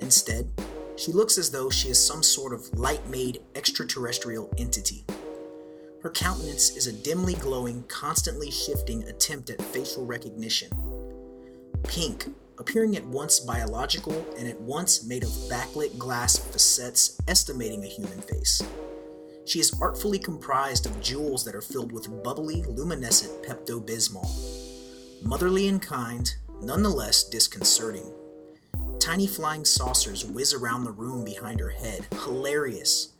Instead, 0.00 0.50
she 0.96 1.12
looks 1.12 1.36
as 1.36 1.50
though 1.50 1.68
she 1.68 1.90
is 1.90 2.04
some 2.04 2.22
sort 2.22 2.54
of 2.54 2.78
light 2.78 3.06
made 3.10 3.42
extraterrestrial 3.54 4.50
entity. 4.56 5.04
Her 6.02 6.08
countenance 6.10 6.76
is 6.76 6.86
a 6.86 6.92
dimly 6.92 7.34
glowing, 7.34 7.84
constantly 7.88 8.50
shifting 8.50 9.04
attempt 9.04 9.50
at 9.50 9.60
facial 9.60 10.06
recognition. 10.06 10.70
Pink, 11.84 12.26
appearing 12.58 12.96
at 12.96 13.04
once 13.04 13.38
biological 13.38 14.26
and 14.38 14.48
at 14.48 14.60
once 14.60 15.04
made 15.04 15.24
of 15.24 15.30
backlit 15.50 15.98
glass 15.98 16.38
facets 16.38 17.18
estimating 17.28 17.84
a 17.84 17.88
human 17.88 18.20
face. 18.22 18.62
She 19.44 19.60
is 19.60 19.78
artfully 19.80 20.18
comprised 20.18 20.86
of 20.86 21.00
jewels 21.02 21.44
that 21.44 21.54
are 21.54 21.60
filled 21.60 21.92
with 21.92 22.22
bubbly, 22.22 22.62
luminescent 22.62 23.42
Pepto 23.42 23.78
Bismol. 23.84 24.57
Motherly 25.22 25.68
and 25.68 25.82
kind, 25.82 26.32
nonetheless 26.62 27.24
disconcerting. 27.24 28.12
Tiny 29.00 29.26
flying 29.26 29.64
saucers 29.64 30.24
whiz 30.24 30.54
around 30.54 30.84
the 30.84 30.92
room 30.92 31.24
behind 31.24 31.60
her 31.60 31.70
head. 31.70 32.06
Hilarious. 32.24 33.12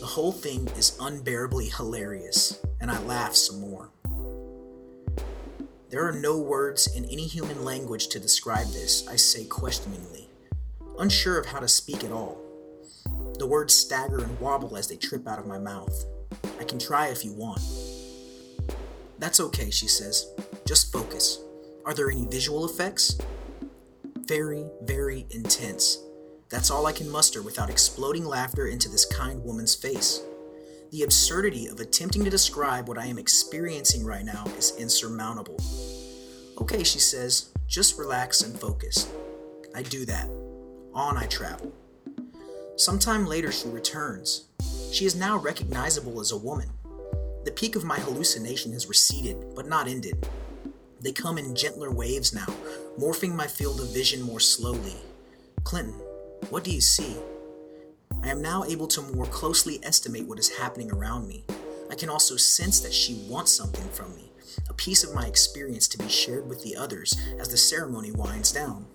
The 0.00 0.06
whole 0.06 0.32
thing 0.32 0.68
is 0.76 0.96
unbearably 1.00 1.70
hilarious, 1.70 2.60
and 2.80 2.90
I 2.90 3.00
laugh 3.02 3.34
some 3.34 3.60
more. 3.60 3.90
There 5.90 6.06
are 6.06 6.12
no 6.12 6.38
words 6.38 6.94
in 6.94 7.06
any 7.06 7.26
human 7.26 7.64
language 7.64 8.08
to 8.08 8.20
describe 8.20 8.66
this, 8.68 9.08
I 9.08 9.16
say 9.16 9.44
questioningly, 9.44 10.28
unsure 10.98 11.38
of 11.38 11.46
how 11.46 11.60
to 11.60 11.68
speak 11.68 12.04
at 12.04 12.12
all. 12.12 12.38
The 13.38 13.46
words 13.46 13.74
stagger 13.74 14.18
and 14.18 14.38
wobble 14.38 14.76
as 14.76 14.88
they 14.88 14.96
trip 14.96 15.26
out 15.26 15.38
of 15.38 15.46
my 15.46 15.58
mouth. 15.58 16.04
I 16.60 16.64
can 16.64 16.78
try 16.78 17.08
if 17.08 17.24
you 17.24 17.32
want. 17.32 17.60
That's 19.18 19.40
okay, 19.40 19.70
she 19.70 19.88
says. 19.88 20.30
Just 20.68 20.92
focus. 20.92 21.40
Are 21.86 21.94
there 21.94 22.10
any 22.10 22.26
visual 22.26 22.66
effects? 22.66 23.18
very, 24.28 24.66
very 24.82 25.26
intense. 25.30 25.98
That's 26.50 26.70
all 26.70 26.84
I 26.84 26.92
can 26.92 27.08
muster 27.08 27.40
without 27.40 27.70
exploding 27.70 28.26
laughter 28.26 28.66
into 28.66 28.90
this 28.90 29.06
kind 29.06 29.42
woman's 29.42 29.74
face. 29.74 30.20
The 30.92 31.02
absurdity 31.02 31.66
of 31.66 31.80
attempting 31.80 32.24
to 32.24 32.30
describe 32.30 32.88
what 32.88 32.98
I 32.98 33.06
am 33.06 33.18
experiencing 33.18 34.04
right 34.04 34.24
now 34.24 34.44
is 34.58 34.76
insurmountable. 34.76 35.56
Okay, 36.60 36.84
she 36.84 36.98
says, 36.98 37.48
just 37.66 37.98
relax 37.98 38.42
and 38.42 38.58
focus. 38.58 39.10
I 39.74 39.82
do 39.82 40.04
that. 40.04 40.28
On 40.92 41.16
I 41.16 41.24
travel. 41.26 41.72
Sometime 42.76 43.26
later, 43.26 43.50
she 43.50 43.68
returns. 43.68 44.44
She 44.92 45.06
is 45.06 45.16
now 45.16 45.38
recognizable 45.38 46.20
as 46.20 46.32
a 46.32 46.38
woman. 46.38 46.68
The 47.44 47.52
peak 47.52 47.76
of 47.76 47.84
my 47.84 47.98
hallucination 47.98 48.72
has 48.72 48.88
receded, 48.88 49.54
but 49.54 49.66
not 49.66 49.88
ended. 49.88 50.28
They 51.00 51.12
come 51.12 51.38
in 51.38 51.54
gentler 51.54 51.90
waves 51.92 52.34
now, 52.34 52.46
morphing 52.98 53.34
my 53.34 53.46
field 53.46 53.80
of 53.80 53.92
vision 53.94 54.22
more 54.22 54.40
slowly. 54.40 54.96
Clinton, 55.62 55.94
what 56.50 56.64
do 56.64 56.72
you 56.72 56.80
see? 56.80 57.16
I 58.22 58.28
am 58.28 58.42
now 58.42 58.64
able 58.64 58.88
to 58.88 59.02
more 59.02 59.26
closely 59.26 59.78
estimate 59.84 60.26
what 60.26 60.40
is 60.40 60.58
happening 60.58 60.90
around 60.90 61.28
me. 61.28 61.44
I 61.90 61.94
can 61.94 62.08
also 62.08 62.36
sense 62.36 62.80
that 62.80 62.92
she 62.92 63.24
wants 63.28 63.52
something 63.52 63.88
from 63.90 64.14
me, 64.16 64.32
a 64.68 64.74
piece 64.74 65.04
of 65.04 65.14
my 65.14 65.26
experience 65.26 65.86
to 65.88 65.98
be 65.98 66.08
shared 66.08 66.48
with 66.48 66.62
the 66.62 66.76
others 66.76 67.16
as 67.38 67.48
the 67.48 67.56
ceremony 67.56 68.10
winds 68.10 68.50
down. 68.50 68.86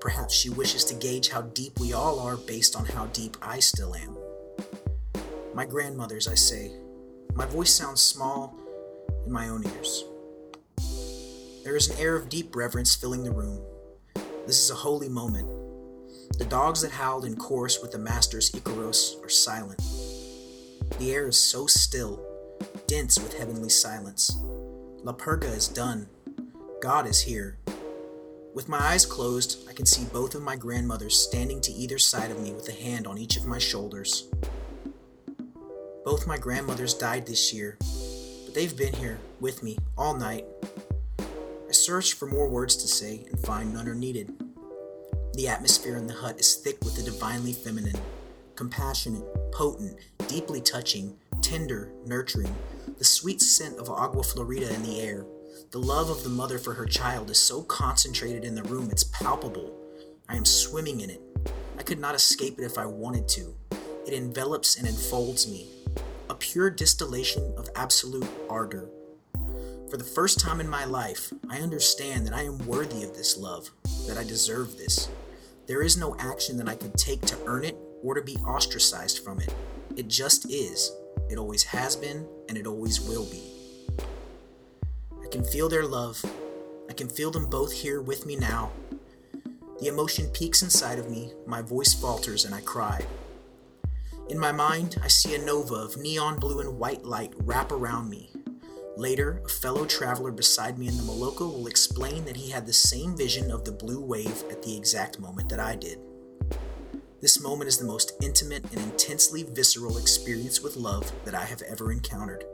Perhaps 0.00 0.34
she 0.34 0.48
wishes 0.48 0.84
to 0.86 0.94
gauge 0.94 1.28
how 1.28 1.42
deep 1.42 1.78
we 1.78 1.92
all 1.92 2.18
are 2.20 2.36
based 2.36 2.74
on 2.74 2.86
how 2.86 3.06
deep 3.06 3.36
I 3.42 3.60
still 3.60 3.94
am. 3.94 4.16
My 5.54 5.66
grandmothers, 5.66 6.26
I 6.26 6.34
say. 6.34 6.72
My 7.34 7.46
voice 7.46 7.72
sounds 7.72 8.00
small 8.00 8.56
in 9.26 9.32
my 9.32 9.48
own 9.48 9.64
ears. 9.64 10.04
There 11.64 11.76
is 11.76 11.88
an 11.88 11.98
air 11.98 12.16
of 12.16 12.28
deep 12.28 12.56
reverence 12.56 12.96
filling 12.96 13.22
the 13.22 13.30
room. 13.30 13.60
This 14.46 14.58
is 14.58 14.70
a 14.70 14.74
holy 14.74 15.08
moment. 15.08 15.48
The 16.36 16.44
dogs 16.44 16.82
that 16.82 16.90
howled 16.90 17.24
in 17.24 17.36
chorus 17.36 17.80
with 17.80 17.92
the 17.92 17.98
master's 17.98 18.50
Icaros 18.50 19.24
are 19.24 19.28
silent. 19.28 19.80
The 20.98 21.12
air 21.12 21.28
is 21.28 21.36
so 21.36 21.68
still, 21.68 22.20
dense 22.88 23.18
with 23.20 23.38
heavenly 23.38 23.68
silence. 23.68 24.36
La 25.04 25.12
Purga 25.12 25.54
is 25.54 25.68
done. 25.68 26.08
God 26.80 27.06
is 27.06 27.20
here. 27.20 27.58
With 28.54 28.68
my 28.68 28.78
eyes 28.78 29.06
closed, 29.06 29.68
I 29.68 29.72
can 29.72 29.86
see 29.86 30.04
both 30.12 30.34
of 30.34 30.42
my 30.42 30.56
grandmothers 30.56 31.16
standing 31.16 31.60
to 31.60 31.72
either 31.72 31.98
side 31.98 32.32
of 32.32 32.40
me 32.40 32.52
with 32.52 32.68
a 32.68 32.72
hand 32.72 33.06
on 33.06 33.18
each 33.18 33.36
of 33.36 33.46
my 33.46 33.58
shoulders. 33.58 34.28
Both 36.04 36.26
my 36.26 36.38
grandmothers 36.38 36.92
died 36.92 37.24
this 37.24 37.54
year, 37.54 37.78
but 37.80 38.52
they've 38.52 38.76
been 38.76 38.94
here 38.94 39.20
with 39.40 39.62
me 39.62 39.78
all 39.96 40.14
night, 40.14 40.44
I 41.72 41.74
search 41.74 42.12
for 42.12 42.26
more 42.26 42.50
words 42.50 42.76
to 42.76 42.86
say 42.86 43.24
and 43.30 43.40
find 43.40 43.72
none 43.72 43.88
are 43.88 43.94
needed. 43.94 44.30
The 45.32 45.48
atmosphere 45.48 45.96
in 45.96 46.06
the 46.06 46.12
hut 46.12 46.38
is 46.38 46.56
thick 46.56 46.76
with 46.84 46.96
the 46.96 47.02
divinely 47.02 47.54
feminine, 47.54 47.98
compassionate, 48.56 49.24
potent, 49.52 49.96
deeply 50.28 50.60
touching, 50.60 51.16
tender, 51.40 51.90
nurturing, 52.04 52.54
the 52.98 53.04
sweet 53.04 53.40
scent 53.40 53.78
of 53.78 53.88
agua 53.88 54.22
florida 54.22 54.70
in 54.74 54.82
the 54.82 55.00
air. 55.00 55.24
The 55.70 55.78
love 55.78 56.10
of 56.10 56.22
the 56.22 56.28
mother 56.28 56.58
for 56.58 56.74
her 56.74 56.84
child 56.84 57.30
is 57.30 57.40
so 57.40 57.62
concentrated 57.62 58.44
in 58.44 58.54
the 58.54 58.64
room 58.64 58.90
it's 58.90 59.04
palpable. 59.04 59.74
I 60.28 60.36
am 60.36 60.44
swimming 60.44 61.00
in 61.00 61.08
it. 61.08 61.22
I 61.78 61.82
could 61.82 61.98
not 61.98 62.14
escape 62.14 62.58
it 62.58 62.64
if 62.64 62.76
I 62.76 62.84
wanted 62.84 63.26
to. 63.28 63.54
It 64.06 64.12
envelops 64.12 64.76
and 64.76 64.86
enfolds 64.86 65.50
me. 65.50 65.70
A 66.28 66.34
pure 66.34 66.68
distillation 66.68 67.54
of 67.56 67.70
absolute 67.76 68.28
ardor. 68.50 68.90
For 69.92 69.98
the 69.98 70.04
first 70.04 70.40
time 70.40 70.58
in 70.58 70.70
my 70.70 70.86
life, 70.86 71.34
I 71.50 71.58
understand 71.58 72.26
that 72.26 72.32
I 72.32 72.44
am 72.44 72.66
worthy 72.66 73.04
of 73.04 73.14
this 73.14 73.36
love, 73.36 73.70
that 74.06 74.16
I 74.16 74.24
deserve 74.24 74.78
this. 74.78 75.10
There 75.66 75.82
is 75.82 75.98
no 75.98 76.16
action 76.18 76.56
that 76.56 76.66
I 76.66 76.76
could 76.76 76.94
take 76.94 77.20
to 77.26 77.36
earn 77.44 77.62
it 77.62 77.76
or 78.02 78.14
to 78.14 78.22
be 78.22 78.36
ostracized 78.36 79.22
from 79.22 79.38
it. 79.40 79.54
It 79.94 80.08
just 80.08 80.50
is. 80.50 80.92
It 81.28 81.36
always 81.36 81.62
has 81.64 81.94
been, 81.94 82.26
and 82.48 82.56
it 82.56 82.66
always 82.66 83.02
will 83.02 83.26
be. 83.26 83.42
I 85.22 85.28
can 85.30 85.44
feel 85.44 85.68
their 85.68 85.84
love. 85.84 86.24
I 86.88 86.94
can 86.94 87.10
feel 87.10 87.30
them 87.30 87.50
both 87.50 87.72
here 87.72 88.00
with 88.00 88.24
me 88.24 88.34
now. 88.34 88.70
The 89.78 89.88
emotion 89.88 90.28
peaks 90.28 90.62
inside 90.62 91.00
of 91.00 91.10
me, 91.10 91.34
my 91.46 91.60
voice 91.60 91.92
falters, 91.92 92.46
and 92.46 92.54
I 92.54 92.62
cry. 92.62 93.04
In 94.30 94.38
my 94.38 94.52
mind, 94.52 94.96
I 95.04 95.08
see 95.08 95.34
a 95.34 95.44
nova 95.44 95.74
of 95.74 95.98
neon 95.98 96.38
blue 96.38 96.60
and 96.60 96.78
white 96.78 97.04
light 97.04 97.34
wrap 97.44 97.70
around 97.70 98.08
me, 98.08 98.30
Later, 98.96 99.40
a 99.44 99.48
fellow 99.48 99.86
traveler 99.86 100.30
beside 100.30 100.78
me 100.78 100.86
in 100.86 100.96
the 100.98 101.02
Maloka 101.02 101.40
will 101.40 101.66
explain 101.66 102.26
that 102.26 102.36
he 102.36 102.50
had 102.50 102.66
the 102.66 102.72
same 102.72 103.16
vision 103.16 103.50
of 103.50 103.64
the 103.64 103.72
blue 103.72 104.00
wave 104.00 104.44
at 104.50 104.62
the 104.62 104.76
exact 104.76 105.18
moment 105.18 105.48
that 105.48 105.58
I 105.58 105.76
did. 105.76 105.98
This 107.22 107.40
moment 107.40 107.68
is 107.68 107.78
the 107.78 107.86
most 107.86 108.12
intimate 108.20 108.64
and 108.70 108.80
intensely 108.80 109.44
visceral 109.44 109.96
experience 109.96 110.60
with 110.60 110.76
love 110.76 111.10
that 111.24 111.34
I 111.34 111.44
have 111.44 111.62
ever 111.62 111.90
encountered. 111.90 112.44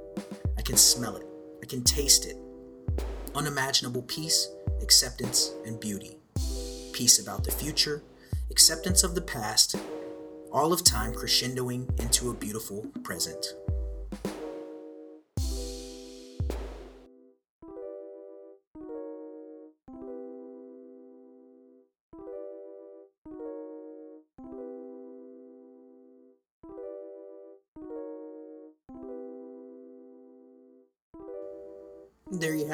I 0.57 0.63
can 0.63 0.77
smell 0.77 1.17
it, 1.17 1.27
I 1.61 1.67
can 1.67 1.83
taste 1.83 2.25
it. 2.25 2.37
Unimaginable 3.35 4.03
peace, 4.03 4.49
acceptance, 4.81 5.55
and 5.67 5.81
beauty. 5.81 6.19
Peace 6.93 7.19
about 7.21 7.43
the 7.43 7.51
future, 7.51 8.03
acceptance 8.51 9.03
of 9.03 9.17
the 9.17 9.23
past, 9.23 9.75
all 10.53 10.73
of 10.73 10.85
time 10.85 11.13
crescendoing 11.13 11.99
into 12.01 12.31
a 12.31 12.35
beautiful 12.35 12.87
present. 13.03 13.55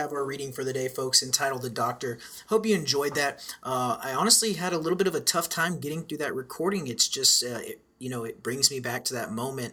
Have 0.04 0.12
our 0.12 0.24
reading 0.24 0.52
for 0.52 0.64
the 0.64 0.72
day, 0.72 0.86
folks, 0.86 1.22
entitled 1.22 1.62
The 1.62 1.70
Doctor. 1.70 2.18
Hope 2.48 2.66
you 2.66 2.74
enjoyed 2.74 3.14
that. 3.14 3.42
Uh, 3.62 3.96
I 4.02 4.12
honestly 4.12 4.52
had 4.52 4.74
a 4.74 4.78
little 4.78 4.98
bit 4.98 5.06
of 5.06 5.14
a 5.14 5.20
tough 5.20 5.48
time 5.48 5.80
getting 5.80 6.04
through 6.04 6.18
that 6.18 6.34
recording. 6.34 6.86
It's 6.88 7.08
just, 7.08 7.42
uh, 7.42 7.60
it, 7.62 7.80
you 7.98 8.10
know, 8.10 8.24
it 8.24 8.42
brings 8.42 8.70
me 8.70 8.80
back 8.80 9.06
to 9.06 9.14
that 9.14 9.32
moment 9.32 9.72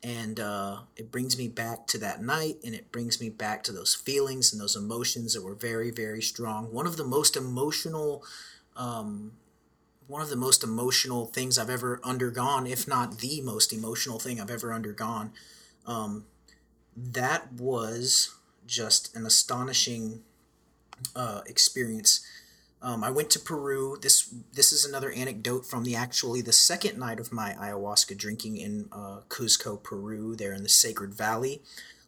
and 0.00 0.38
uh, 0.38 0.78
it 0.96 1.10
brings 1.10 1.36
me 1.36 1.48
back 1.48 1.88
to 1.88 1.98
that 1.98 2.22
night 2.22 2.58
and 2.64 2.76
it 2.76 2.92
brings 2.92 3.20
me 3.20 3.28
back 3.28 3.64
to 3.64 3.72
those 3.72 3.92
feelings 3.92 4.52
and 4.52 4.62
those 4.62 4.76
emotions 4.76 5.34
that 5.34 5.42
were 5.42 5.56
very, 5.56 5.90
very 5.90 6.22
strong. 6.22 6.72
One 6.72 6.86
of 6.86 6.96
the 6.96 7.04
most 7.04 7.36
emotional. 7.36 8.22
Um, 8.76 9.32
one 10.08 10.20
of 10.20 10.28
the 10.28 10.36
most 10.36 10.62
emotional 10.62 11.26
things 11.26 11.58
I've 11.58 11.70
ever 11.70 11.98
undergone, 12.02 12.66
if 12.66 12.86
not 12.86 13.18
the 13.18 13.40
most 13.40 13.72
emotional 13.72 14.18
thing 14.18 14.40
I've 14.40 14.50
ever 14.50 14.72
undergone. 14.72 15.32
Um, 15.86 16.26
that 16.96 17.50
was 17.52 18.34
just 18.66 19.14
an 19.16 19.26
astonishing 19.26 20.22
uh, 21.14 21.42
experience. 21.46 22.24
Um, 22.80 23.04
I 23.04 23.10
went 23.10 23.30
to 23.30 23.38
Peru. 23.38 23.96
This 24.00 24.34
this 24.52 24.72
is 24.72 24.84
another 24.84 25.12
anecdote 25.12 25.64
from 25.64 25.84
the 25.84 25.94
actually 25.94 26.42
the 26.42 26.52
second 26.52 26.98
night 26.98 27.20
of 27.20 27.32
my 27.32 27.52
ayahuasca 27.52 28.16
drinking 28.16 28.56
in 28.56 28.88
uh, 28.90 29.20
Cuzco, 29.28 29.80
Peru, 29.80 30.34
there 30.34 30.52
in 30.52 30.64
the 30.64 30.68
Sacred 30.68 31.14
Valley, 31.14 31.62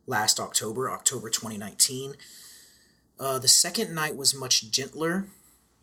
last 0.07 0.41
October, 0.41 0.91
October 0.91 1.31
2019. 1.31 2.15
Uh, 3.21 3.39
the 3.39 3.49
second 3.49 3.95
night 3.95 4.17
was 4.17 4.35
much 4.35 4.71
gentler, 4.73 5.29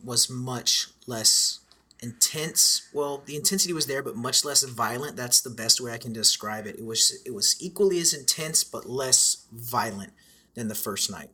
was 0.04 0.28
much 0.28 0.88
less 1.06 1.60
intense. 2.02 2.86
Well, 2.92 3.22
the 3.24 3.36
intensity 3.36 3.72
was 3.72 3.86
there, 3.86 4.02
but 4.02 4.14
much 4.14 4.44
less 4.44 4.62
violent. 4.62 5.16
That's 5.16 5.40
the 5.40 5.48
best 5.48 5.80
way 5.80 5.92
I 5.92 5.98
can 5.98 6.12
describe 6.12 6.66
it. 6.66 6.78
It 6.78 6.84
was 6.84 7.18
it 7.24 7.32
was 7.32 7.56
equally 7.60 7.98
as 7.98 8.12
intense, 8.12 8.62
but 8.62 8.84
less 8.84 9.46
violent 9.50 10.12
than 10.54 10.68
the 10.68 10.74
first 10.74 11.10
night. 11.10 11.30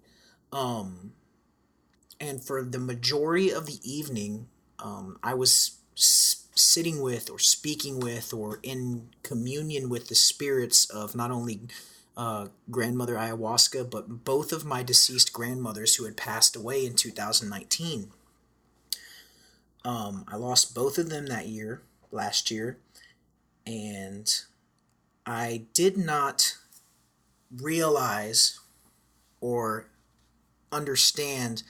Um, 0.52 1.12
and 2.20 2.42
for 2.42 2.62
the 2.62 2.78
majority 2.78 3.50
of 3.50 3.66
the 3.66 3.80
evening, 3.82 4.48
um, 4.78 5.18
I 5.22 5.34
was 5.34 5.78
s- 5.96 6.46
sitting 6.54 7.00
with, 7.00 7.30
or 7.30 7.38
speaking 7.38 8.00
with, 8.00 8.32
or 8.32 8.60
in 8.62 9.10
communion 9.22 9.88
with 9.88 10.08
the 10.08 10.14
spirits 10.14 10.88
of 10.90 11.14
not 11.14 11.30
only 11.30 11.60
uh, 12.16 12.48
grandmother 12.70 13.14
ayahuasca, 13.14 13.90
but 13.90 14.24
both 14.24 14.52
of 14.52 14.64
my 14.64 14.82
deceased 14.82 15.32
grandmothers 15.32 15.96
who 15.96 16.04
had 16.04 16.16
passed 16.16 16.56
away 16.56 16.84
in 16.84 16.94
2019. 16.94 18.10
Um, 19.84 20.24
I 20.26 20.36
lost 20.36 20.74
both 20.74 20.98
of 20.98 21.08
them 21.08 21.26
that 21.26 21.46
year, 21.46 21.82
last 22.10 22.50
year, 22.50 22.78
and 23.64 24.28
I 25.24 25.66
did 25.72 25.96
not 25.96 26.56
realize 27.54 28.58
or 29.40 29.90
understand 30.72 31.62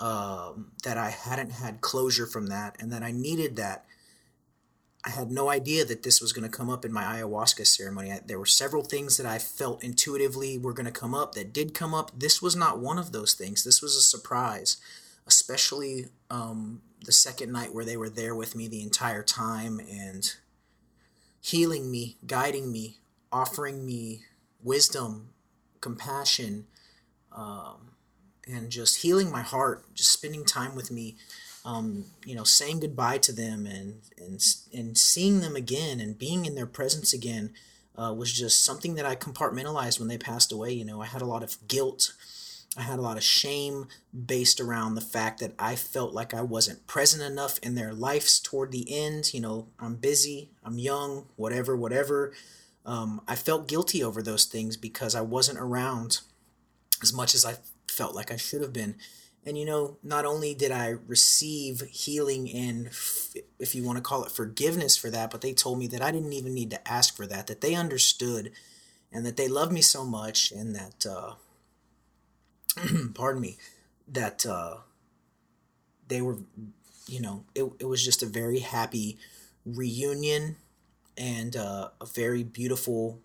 um, 0.00 0.72
that 0.84 0.96
I 0.96 1.10
hadn't 1.10 1.50
had 1.50 1.80
closure 1.80 2.26
from 2.26 2.46
that 2.48 2.76
and 2.80 2.92
that 2.92 3.02
I 3.02 3.10
needed 3.10 3.56
that. 3.56 3.84
I 5.04 5.10
had 5.10 5.30
no 5.30 5.48
idea 5.48 5.84
that 5.84 6.02
this 6.02 6.20
was 6.20 6.32
going 6.32 6.48
to 6.48 6.56
come 6.56 6.68
up 6.68 6.84
in 6.84 6.92
my 6.92 7.02
ayahuasca 7.02 7.66
ceremony. 7.66 8.12
I, 8.12 8.20
there 8.24 8.38
were 8.38 8.46
several 8.46 8.82
things 8.82 9.16
that 9.16 9.26
I 9.26 9.38
felt 9.38 9.82
intuitively 9.82 10.58
were 10.58 10.72
going 10.72 10.86
to 10.86 10.92
come 10.92 11.14
up 11.14 11.34
that 11.34 11.52
did 11.52 11.72
come 11.72 11.94
up. 11.94 12.10
This 12.18 12.42
was 12.42 12.54
not 12.54 12.80
one 12.80 12.98
of 12.98 13.12
those 13.12 13.34
things. 13.34 13.64
This 13.64 13.80
was 13.80 13.96
a 13.96 14.02
surprise, 14.02 14.76
especially 15.26 16.06
um, 16.30 16.82
the 17.04 17.12
second 17.12 17.52
night 17.52 17.74
where 17.74 17.84
they 17.84 17.96
were 17.96 18.10
there 18.10 18.34
with 18.34 18.54
me 18.54 18.68
the 18.68 18.82
entire 18.82 19.22
time 19.22 19.80
and 19.90 20.34
healing 21.40 21.90
me, 21.90 22.16
guiding 22.26 22.70
me, 22.70 22.98
offering 23.32 23.86
me 23.86 24.22
wisdom, 24.62 25.30
compassion, 25.80 26.66
um, 27.32 27.92
and 28.46 28.70
just 28.70 29.02
healing 29.02 29.30
my 29.30 29.42
heart, 29.42 29.84
just 29.94 30.12
spending 30.12 30.44
time 30.44 30.74
with 30.74 30.90
me, 30.90 31.16
um, 31.64 32.06
you 32.24 32.34
know, 32.34 32.44
saying 32.44 32.80
goodbye 32.80 33.18
to 33.18 33.32
them 33.32 33.66
and, 33.66 34.00
and, 34.16 34.42
and 34.72 34.96
seeing 34.96 35.40
them 35.40 35.56
again 35.56 36.00
and 36.00 36.18
being 36.18 36.46
in 36.46 36.54
their 36.54 36.66
presence 36.66 37.12
again 37.12 37.52
uh, 37.96 38.12
was 38.12 38.32
just 38.32 38.64
something 38.64 38.94
that 38.94 39.06
I 39.06 39.16
compartmentalized 39.16 39.98
when 39.98 40.08
they 40.08 40.18
passed 40.18 40.52
away. 40.52 40.72
You 40.72 40.84
know, 40.84 41.02
I 41.02 41.06
had 41.06 41.22
a 41.22 41.26
lot 41.26 41.42
of 41.42 41.56
guilt 41.68 42.12
I 42.76 42.82
had 42.82 42.98
a 42.98 43.02
lot 43.02 43.16
of 43.16 43.24
shame 43.24 43.88
based 44.26 44.60
around 44.60 44.94
the 44.94 45.00
fact 45.00 45.40
that 45.40 45.52
I 45.58 45.74
felt 45.74 46.12
like 46.12 46.32
I 46.32 46.42
wasn't 46.42 46.86
present 46.86 47.22
enough 47.22 47.58
in 47.58 47.74
their 47.74 47.92
lives 47.92 48.38
toward 48.38 48.70
the 48.70 48.86
end. 48.88 49.32
You 49.32 49.40
know, 49.40 49.66
I'm 49.80 49.96
busy, 49.96 50.50
I'm 50.62 50.78
young, 50.78 51.26
whatever, 51.36 51.76
whatever. 51.76 52.32
Um, 52.84 53.20
I 53.26 53.34
felt 53.34 53.68
guilty 53.68 54.02
over 54.02 54.22
those 54.22 54.44
things 54.44 54.76
because 54.76 55.14
I 55.14 55.22
wasn't 55.22 55.58
around 55.58 56.20
as 57.02 57.12
much 57.12 57.34
as 57.34 57.44
I 57.44 57.56
felt 57.88 58.14
like 58.14 58.30
I 58.30 58.36
should 58.36 58.62
have 58.62 58.72
been. 58.72 58.96
And 59.46 59.56
you 59.56 59.64
know, 59.64 59.96
not 60.02 60.26
only 60.26 60.54
did 60.54 60.70
I 60.70 60.96
receive 61.06 61.80
healing 61.90 62.50
and, 62.52 62.88
if 63.58 63.74
you 63.74 63.82
want 63.82 63.96
to 63.96 64.02
call 64.02 64.24
it 64.24 64.32
forgiveness 64.32 64.96
for 64.96 65.10
that, 65.10 65.30
but 65.30 65.40
they 65.40 65.52
told 65.52 65.78
me 65.78 65.86
that 65.88 66.02
I 66.02 66.10
didn't 66.10 66.32
even 66.32 66.54
need 66.54 66.70
to 66.70 66.88
ask 66.88 67.16
for 67.16 67.26
that, 67.26 67.46
that 67.46 67.60
they 67.60 67.74
understood 67.74 68.52
and 69.12 69.24
that 69.24 69.36
they 69.36 69.48
loved 69.48 69.72
me 69.72 69.80
so 69.80 70.04
much 70.04 70.52
and 70.52 70.74
that, 70.74 71.06
uh, 71.06 71.34
pardon 73.14 73.40
me, 73.40 73.56
that 74.06 74.44
uh, 74.44 74.78
they 76.08 76.20
were, 76.20 76.38
you 77.06 77.20
know, 77.20 77.44
it, 77.54 77.64
it 77.80 77.86
was 77.86 78.04
just 78.04 78.22
a 78.22 78.26
very 78.26 78.58
happy 78.58 79.18
reunion 79.64 80.56
and 81.16 81.56
uh, 81.56 81.88
a 82.00 82.06
very 82.06 82.42
beautiful 82.42 83.20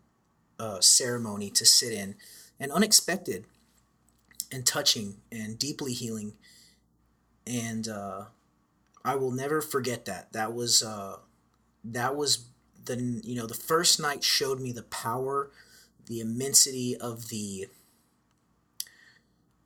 uh, 0.60 0.80
ceremony 0.80 1.50
to 1.50 1.66
sit 1.66 1.92
in 1.92 2.16
and 2.60 2.72
unexpected 2.72 3.46
and 4.54 4.66
touching 4.66 5.16
and 5.32 5.58
deeply 5.58 5.94
healing. 5.94 6.34
And 7.48 7.88
uh, 7.88 8.26
I 9.04 9.16
will 9.16 9.32
never 9.32 9.62
forget 9.62 10.06
that. 10.06 10.32
That 10.34 10.54
was 10.54 10.84
uh, 10.84 11.18
that 11.84 12.16
was 12.16 12.46
the 12.86 13.22
you 13.24 13.36
know 13.36 13.48
the 13.48 13.54
first 13.54 14.00
night 14.00 14.24
showed 14.24 14.62
me 14.62 14.72
the 14.72 14.84
power, 14.84 15.50
the 16.06 16.20
immensity 16.20 16.96
of 16.96 17.30
the 17.30 17.68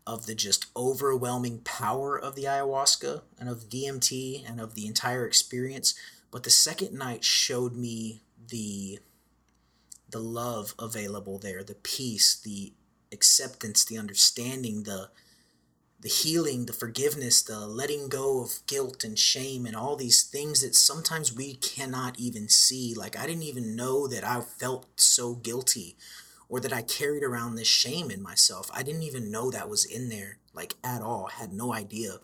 of 0.08 0.26
the 0.26 0.36
just 0.36 0.68
overwhelming 0.76 1.60
power 1.60 2.18
of 2.18 2.36
the 2.36 2.46
ayahuasca 2.46 3.24
and 3.38 3.50
of 3.50 3.70
DMT 3.70 4.50
and 4.50 4.62
of 4.62 4.74
the 4.74 4.88
entire 4.88 5.28
experience. 5.28 5.94
But 6.32 6.44
the 6.44 6.50
second 6.50 6.94
night 6.94 7.26
showed 7.26 7.76
me 7.76 8.22
the 8.48 9.00
the 10.10 10.20
love 10.20 10.74
available 10.80 11.38
there, 11.38 11.64
the 11.64 11.76
peace, 11.76 12.40
the 12.40 12.72
acceptance, 13.12 13.86
the 13.86 13.98
understanding, 13.98 14.84
the 14.84 15.10
the 16.00 16.10
healing, 16.10 16.68
the 16.68 16.74
forgiveness, 16.74 17.42
the 17.42 17.66
letting 17.66 18.08
go 18.08 18.44
of 18.44 18.60
guilt 18.68 19.04
and 19.04 19.18
shame 19.18 19.66
and 19.66 19.76
all 19.76 19.96
these 19.96 20.22
things 20.22 20.62
that 20.62 20.76
sometimes 20.76 21.36
we 21.36 21.56
cannot 21.56 22.20
even 22.20 22.48
see. 22.48 22.94
Like 22.94 23.18
I 23.18 23.26
didn't 23.26 23.44
even 23.44 23.76
know 23.76 24.08
that 24.08 24.24
I 24.24 24.42
felt 24.42 24.86
so 24.96 25.34
guilty 25.34 25.98
or 26.50 26.60
that 26.60 26.72
I 26.72 26.82
carried 26.82 27.24
around 27.24 27.56
this 27.56 27.68
shame 27.68 28.12
in 28.12 28.22
myself. 28.22 28.70
I 28.74 28.84
didn't 28.84 29.04
even 29.04 29.32
know 29.32 29.50
that 29.50 29.70
was 29.70 29.86
in 29.86 30.10
there, 30.10 30.38
like 30.54 30.76
at 30.84 31.02
all. 31.02 31.28
Had 31.28 31.52
no 31.52 31.74
idea 31.74 32.20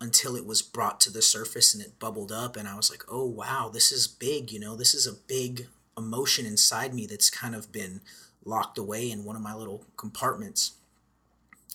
until 0.00 0.36
it 0.36 0.46
was 0.46 0.62
brought 0.62 1.00
to 1.00 1.10
the 1.10 1.22
surface 1.22 1.74
and 1.74 1.82
it 1.82 1.98
bubbled 1.98 2.32
up. 2.32 2.56
And 2.56 2.68
I 2.68 2.76
was 2.76 2.90
like, 2.90 3.02
oh, 3.08 3.26
wow, 3.26 3.70
this 3.72 3.90
is 3.90 4.06
big. 4.06 4.52
You 4.52 4.60
know, 4.60 4.76
this 4.76 4.94
is 4.94 5.06
a 5.06 5.12
big 5.12 5.66
emotion 5.96 6.46
inside 6.46 6.94
me 6.94 7.06
that's 7.06 7.30
kind 7.30 7.54
of 7.54 7.72
been 7.72 8.00
locked 8.44 8.78
away 8.78 9.10
in 9.10 9.24
one 9.24 9.36
of 9.36 9.42
my 9.42 9.54
little 9.54 9.84
compartments. 9.96 10.72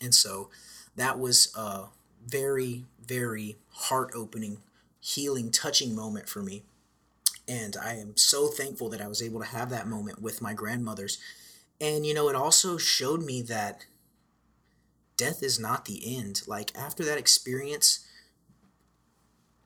And 0.02 0.14
so 0.14 0.50
that 0.96 1.20
was 1.20 1.54
a 1.56 1.86
very, 2.26 2.86
very 3.06 3.58
heart 3.72 4.12
opening, 4.16 4.60
healing, 5.00 5.52
touching 5.52 5.96
moment 5.96 6.30
for 6.30 6.42
me. 6.42 6.64
And 7.48 7.76
I 7.82 7.96
am 7.96 8.16
so 8.16 8.48
thankful 8.48 8.90
that 8.90 9.02
I 9.02 9.08
was 9.08 9.24
able 9.24 9.40
to 9.40 9.48
have 9.48 9.70
that 9.72 9.88
moment 9.88 10.22
with 10.22 10.42
my 10.42 10.54
grandmothers 10.54 11.18
and, 11.82 12.06
you 12.06 12.14
know, 12.14 12.30
it 12.30 12.36
also 12.36 12.78
showed 12.78 13.24
me 13.24 13.42
that 13.44 13.86
death 15.16 15.42
is 15.42 15.60
not 15.60 15.86
the 15.86 16.18
end. 16.18 16.42
Like, 16.46 16.78
after 16.78 17.06
that 17.06 17.18
experience, 17.18 18.06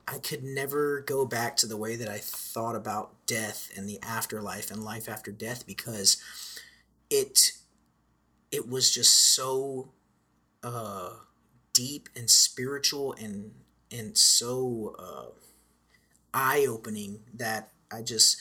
I 0.07 0.19
could 0.19 0.43
never 0.43 1.01
go 1.01 1.25
back 1.25 1.57
to 1.57 1.67
the 1.67 1.77
way 1.77 1.95
that 1.95 2.09
I 2.09 2.19
thought 2.19 2.75
about 2.75 3.25
death 3.25 3.71
and 3.75 3.89
the 3.89 3.99
afterlife 4.03 4.69
and 4.69 4.83
life 4.83 5.09
after 5.09 5.31
death 5.31 5.65
because 5.65 6.17
it 7.09 7.51
it 8.51 8.69
was 8.69 8.91
just 8.93 9.33
so 9.35 9.89
uh, 10.63 11.11
deep 11.73 12.09
and 12.15 12.29
spiritual 12.29 13.13
and 13.13 13.51
and 13.91 14.17
so 14.17 14.95
uh, 14.99 15.31
eye 16.33 16.65
opening 16.67 17.19
that 17.33 17.69
I 17.91 18.01
just 18.01 18.37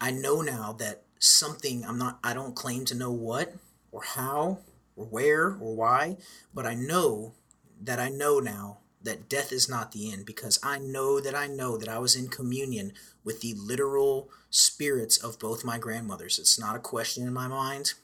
I 0.00 0.10
know 0.10 0.40
now 0.40 0.72
that 0.78 1.02
something 1.18 1.84
I'm 1.84 1.98
not 1.98 2.18
I 2.22 2.34
don't 2.34 2.56
claim 2.56 2.84
to 2.86 2.94
know 2.94 3.12
what 3.12 3.54
or 3.92 4.02
how 4.02 4.58
or 4.96 5.06
where 5.06 5.46
or 5.60 5.74
why, 5.76 6.16
but 6.52 6.66
I 6.66 6.74
know 6.74 7.34
that 7.82 7.98
I 7.98 8.08
know 8.08 8.40
now 8.40 8.78
that 9.04 9.28
death 9.28 9.52
is 9.52 9.68
not 9.68 9.92
the 9.92 10.10
end 10.10 10.26
because 10.26 10.58
I 10.62 10.78
know 10.78 11.20
that 11.20 11.34
I 11.34 11.46
know 11.46 11.76
that 11.76 11.88
I 11.88 11.98
was 11.98 12.16
in 12.16 12.28
communion 12.28 12.92
with 13.22 13.40
the 13.40 13.54
literal 13.54 14.30
spirits 14.50 15.16
of 15.16 15.38
both 15.38 15.64
my 15.64 15.78
grandmothers. 15.78 16.38
It's 16.38 16.58
not 16.58 16.74
a 16.74 16.80
question 16.80 17.26
in 17.26 17.32
my 17.32 17.46
mind. 17.46 17.94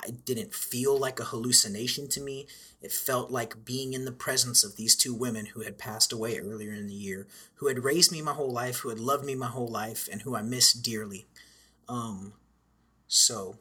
I 0.00 0.10
didn't 0.10 0.54
feel 0.54 0.96
like 0.96 1.18
a 1.18 1.24
hallucination 1.24 2.08
to 2.10 2.20
me. 2.20 2.46
It 2.80 2.92
felt 2.92 3.32
like 3.32 3.64
being 3.64 3.92
in 3.94 4.04
the 4.04 4.12
presence 4.12 4.62
of 4.62 4.76
these 4.76 4.94
two 4.94 5.12
women 5.12 5.46
who 5.46 5.62
had 5.62 5.76
passed 5.76 6.12
away 6.12 6.38
earlier 6.38 6.72
in 6.72 6.86
the 6.86 6.94
year, 6.94 7.26
who 7.56 7.66
had 7.66 7.82
raised 7.82 8.12
me 8.12 8.22
my 8.22 8.32
whole 8.32 8.52
life, 8.52 8.78
who 8.78 8.90
had 8.90 9.00
loved 9.00 9.24
me 9.24 9.34
my 9.34 9.48
whole 9.48 9.66
life, 9.66 10.08
and 10.10 10.22
who 10.22 10.36
I 10.36 10.42
miss 10.42 10.72
dearly. 10.72 11.26
Um, 11.88 12.34
so 13.08 13.58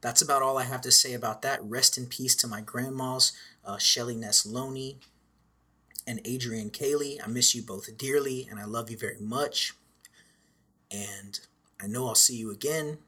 that's 0.00 0.22
about 0.22 0.42
all 0.42 0.58
I 0.58 0.64
have 0.64 0.80
to 0.80 0.90
say 0.90 1.14
about 1.14 1.42
that. 1.42 1.62
Rest 1.62 1.96
in 1.96 2.06
peace 2.06 2.34
to 2.36 2.48
my 2.48 2.60
grandmas, 2.60 3.30
uh, 3.64 3.78
Shelly 3.78 4.16
Ness 4.16 4.44
Loney 4.44 4.98
and 6.06 6.20
Adrian 6.24 6.70
Cayley. 6.70 7.20
I 7.22 7.26
miss 7.26 7.54
you 7.54 7.62
both 7.62 7.96
dearly 7.98 8.46
and 8.50 8.58
I 8.60 8.64
love 8.64 8.90
you 8.90 8.96
very 8.96 9.18
much. 9.20 9.74
And 10.90 11.40
I 11.80 11.86
know 11.86 12.06
I'll 12.06 12.14
see 12.14 12.36
you 12.36 12.50
again. 12.50 12.98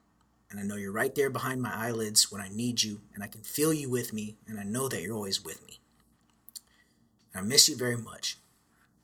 And 0.50 0.58
I 0.58 0.62
know 0.62 0.76
you're 0.76 0.92
right 0.92 1.14
there 1.14 1.30
behind 1.30 1.60
my 1.60 1.72
eyelids 1.72 2.32
when 2.32 2.40
I 2.40 2.48
need 2.48 2.82
you. 2.82 3.00
And 3.14 3.22
I 3.22 3.26
can 3.26 3.42
feel 3.42 3.72
you 3.72 3.90
with 3.90 4.12
me. 4.12 4.36
And 4.46 4.58
I 4.58 4.64
know 4.64 4.88
that 4.88 5.02
you're 5.02 5.14
always 5.14 5.44
with 5.44 5.64
me. 5.66 5.78
I 7.34 7.40
miss 7.42 7.68
you 7.68 7.76
very 7.76 7.96
much. 7.96 8.38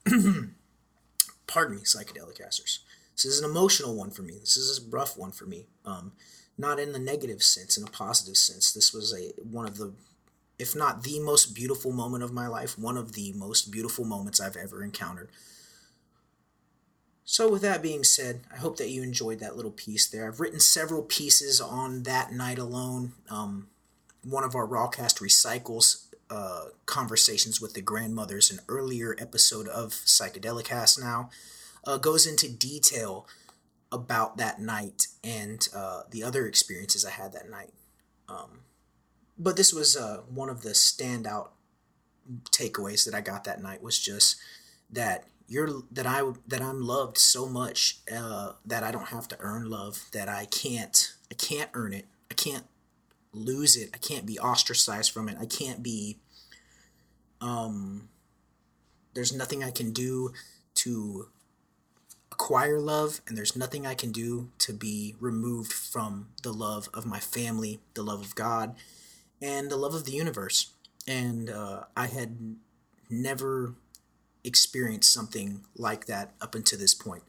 Pardon 1.47 1.77
me, 1.77 1.83
psychedelic 1.83 2.39
casters. 2.39 2.81
This 3.15 3.27
is 3.27 3.41
an 3.41 3.49
emotional 3.49 3.95
one 3.95 4.11
for 4.11 4.23
me. 4.23 4.39
This 4.41 4.57
is 4.57 4.79
a 4.79 4.91
rough 4.91 5.17
one 5.17 5.31
for 5.31 5.47
me. 5.47 5.67
Um, 5.85 6.13
not 6.59 6.81
in 6.81 6.93
the 6.93 6.99
negative 6.99 7.43
sense, 7.43 7.77
in 7.77 7.85
a 7.85 7.91
positive 7.91 8.37
sense. 8.37 8.73
This 8.73 8.93
was 8.93 9.15
a 9.15 9.33
one 9.43 9.67
of 9.67 9.77
the, 9.77 9.93
if 10.65 10.75
not 10.75 11.03
the 11.03 11.21
most 11.21 11.55
beautiful 11.55 11.93
moment 11.93 12.25
of 12.25 12.33
my 12.33 12.47
life, 12.47 12.79
one 12.79 12.97
of 12.97 13.13
the 13.13 13.35
most 13.35 13.71
beautiful 13.71 14.03
moments 14.03 14.41
I've 14.41 14.57
ever 14.57 14.83
encountered. 14.83 15.29
So, 17.23 17.51
with 17.51 17.61
that 17.61 17.83
being 17.83 18.03
said, 18.03 18.41
I 18.51 18.57
hope 18.57 18.79
that 18.79 18.89
you 18.89 19.03
enjoyed 19.03 19.41
that 19.41 19.57
little 19.57 19.71
piece 19.71 20.09
there. 20.09 20.27
I've 20.27 20.41
written 20.41 20.61
several 20.61 21.03
pieces 21.03 21.61
on 21.61 22.05
that 22.05 22.33
night 22.33 22.59
alone. 22.59 23.13
Um, 23.29 23.69
one 24.23 24.43
of 24.43 24.55
our 24.55 24.67
Rawcast 24.67 25.21
Recycles 25.21 26.07
uh, 26.31 26.69
conversations 26.87 27.61
with 27.61 27.75
the 27.75 27.83
grandmothers, 27.83 28.51
an 28.51 28.61
earlier 28.67 29.15
episode 29.19 29.69
of 29.69 29.91
Psychedelicast 29.91 30.99
now, 30.99 31.29
uh, 31.87 31.99
goes 31.99 32.27
into 32.27 32.51
detail 32.51 33.27
about 33.93 34.39
that 34.39 34.63
night 34.63 35.09
and 35.23 35.69
uh, 35.77 36.05
the 36.11 36.23
other 36.23 36.47
experiences 36.47 37.05
I 37.05 37.11
had 37.11 37.35
that 37.35 37.51
night. 37.51 37.75
Um, 38.31 38.61
but 39.39 39.57
this 39.57 39.73
was 39.73 39.97
uh, 39.97 40.21
one 40.33 40.49
of 40.49 40.63
the 40.63 40.71
standout 40.71 41.49
takeaways 42.51 43.05
that 43.05 43.15
I 43.15 43.21
got 43.21 43.45
that 43.45 43.63
night 43.63 43.83
was 43.83 43.99
just 43.99 44.37
that 44.91 45.27
you're 45.47 45.83
that 45.91 46.07
I 46.07 46.23
that 46.47 46.63
I'm 46.63 46.81
loved 46.81 47.19
so 47.19 47.47
much 47.47 47.99
uh, 48.15 48.53
that 48.65 48.83
I 48.83 48.91
don't 48.91 49.09
have 49.09 49.29
to 49.29 49.37
earn 49.41 49.69
love 49.69 50.07
that 50.13 50.29
I 50.29 50.47
can't 50.47 51.13
I 51.31 51.35
can't 51.35 51.71
earn 51.75 51.93
it. 51.93 52.07
I 52.31 52.35
can't 52.35 52.65
lose 53.33 53.77
it. 53.77 53.91
I 53.93 53.99
can't 53.99 54.27
be 54.27 54.39
ostracized 54.39 55.11
from 55.11 55.29
it. 55.29 55.37
I 55.39 55.47
can't 55.47 55.83
be 55.83 56.19
um 57.41 58.09
there's 59.15 59.33
nothing 59.33 59.63
I 59.63 59.71
can 59.71 59.93
do 59.93 60.33
to 60.77 61.29
acquire 62.33 62.81
love 62.81 63.21
and 63.29 63.39
there's 63.39 63.55
nothing 63.55 63.87
I 63.87 63.95
can 63.95 64.11
do 64.11 64.51
to 64.59 64.73
be 64.73 65.15
removed 65.21 65.73
from 65.73 66.29
the 66.43 66.53
love 66.53 66.89
of 66.93 67.07
my 67.07 67.21
family 67.21 67.81
the 67.95 68.03
love 68.03 68.21
of 68.21 68.35
God 68.35 68.75
and 69.45 69.71
the 69.71 69.77
love 69.77 69.95
of 69.95 70.05
the 70.05 70.13
universe 70.13 70.71
and 71.07 71.51
uh, 71.51 71.85
I 71.97 72.07
had 72.07 72.57
never 73.11 73.75
experienced 74.43 75.13
something 75.13 75.65
like 75.77 76.07
that 76.07 76.35
up 76.41 76.55
until 76.55 76.79
this 76.79 76.95
point. 76.95 77.23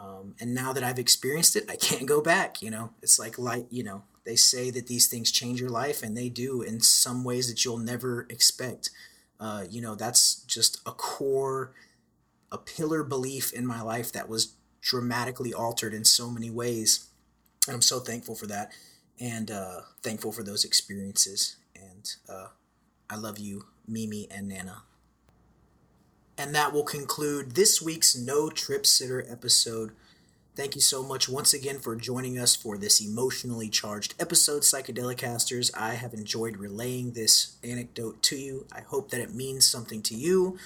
Um, 0.00 0.34
and 0.40 0.54
now 0.54 0.72
that 0.72 0.82
I've 0.82 0.98
experienced 0.98 1.56
it, 1.56 1.70
I 1.70 1.76
can't 1.76 2.06
go 2.06 2.22
back. 2.22 2.62
You 2.62 2.70
know, 2.70 2.90
it's 3.02 3.18
like 3.18 3.38
light. 3.38 3.66
You 3.70 3.82
know, 3.82 4.02
they 4.24 4.36
say 4.36 4.70
that 4.70 4.86
these 4.86 5.08
things 5.08 5.30
change 5.30 5.60
your 5.60 5.70
life, 5.70 6.02
and 6.02 6.16
they 6.16 6.28
do 6.28 6.62
in 6.62 6.80
some 6.80 7.22
ways 7.22 7.48
that 7.48 7.64
you'll 7.64 7.78
never 7.78 8.26
expect. 8.30 8.90
Uh, 9.38 9.64
you 9.68 9.80
know, 9.80 9.94
that's 9.94 10.42
just 10.44 10.80
a 10.86 10.92
core, 10.92 11.72
a 12.52 12.58
pillar 12.58 13.02
belief 13.02 13.52
in 13.52 13.66
my 13.66 13.82
life 13.82 14.12
that 14.12 14.28
was 14.28 14.54
dramatically 14.80 15.52
altered 15.52 15.92
in 15.92 16.04
so 16.04 16.30
many 16.30 16.50
ways. 16.50 17.06
And 17.66 17.74
I'm 17.74 17.82
so 17.82 18.00
thankful 18.00 18.34
for 18.34 18.46
that, 18.46 18.72
and 19.20 19.50
uh, 19.50 19.80
thankful 20.02 20.32
for 20.32 20.42
those 20.42 20.64
experiences. 20.64 21.56
And 21.74 22.14
uh, 22.28 22.48
I 23.08 23.16
love 23.16 23.38
you, 23.38 23.66
Mimi 23.86 24.26
and 24.30 24.48
Nana. 24.48 24.82
And 26.38 26.54
that 26.54 26.72
will 26.72 26.84
conclude 26.84 27.54
this 27.54 27.82
week's 27.82 28.16
No 28.16 28.48
Trip 28.48 28.86
Sitter 28.86 29.24
episode. 29.30 29.92
Thank 30.56 30.74
you 30.74 30.80
so 30.80 31.02
much 31.02 31.28
once 31.28 31.52
again 31.52 31.78
for 31.78 31.94
joining 31.94 32.38
us 32.38 32.56
for 32.56 32.76
this 32.78 33.00
emotionally 33.00 33.68
charged 33.68 34.14
episode, 34.18 34.62
Psychedelicasters. 34.62 35.70
I 35.76 35.94
have 35.94 36.14
enjoyed 36.14 36.56
relaying 36.56 37.12
this 37.12 37.56
anecdote 37.62 38.22
to 38.24 38.36
you. 38.36 38.66
I 38.72 38.80
hope 38.80 39.10
that 39.10 39.20
it 39.20 39.34
means 39.34 39.66
something 39.66 40.02
to 40.02 40.14
you. 40.14 40.58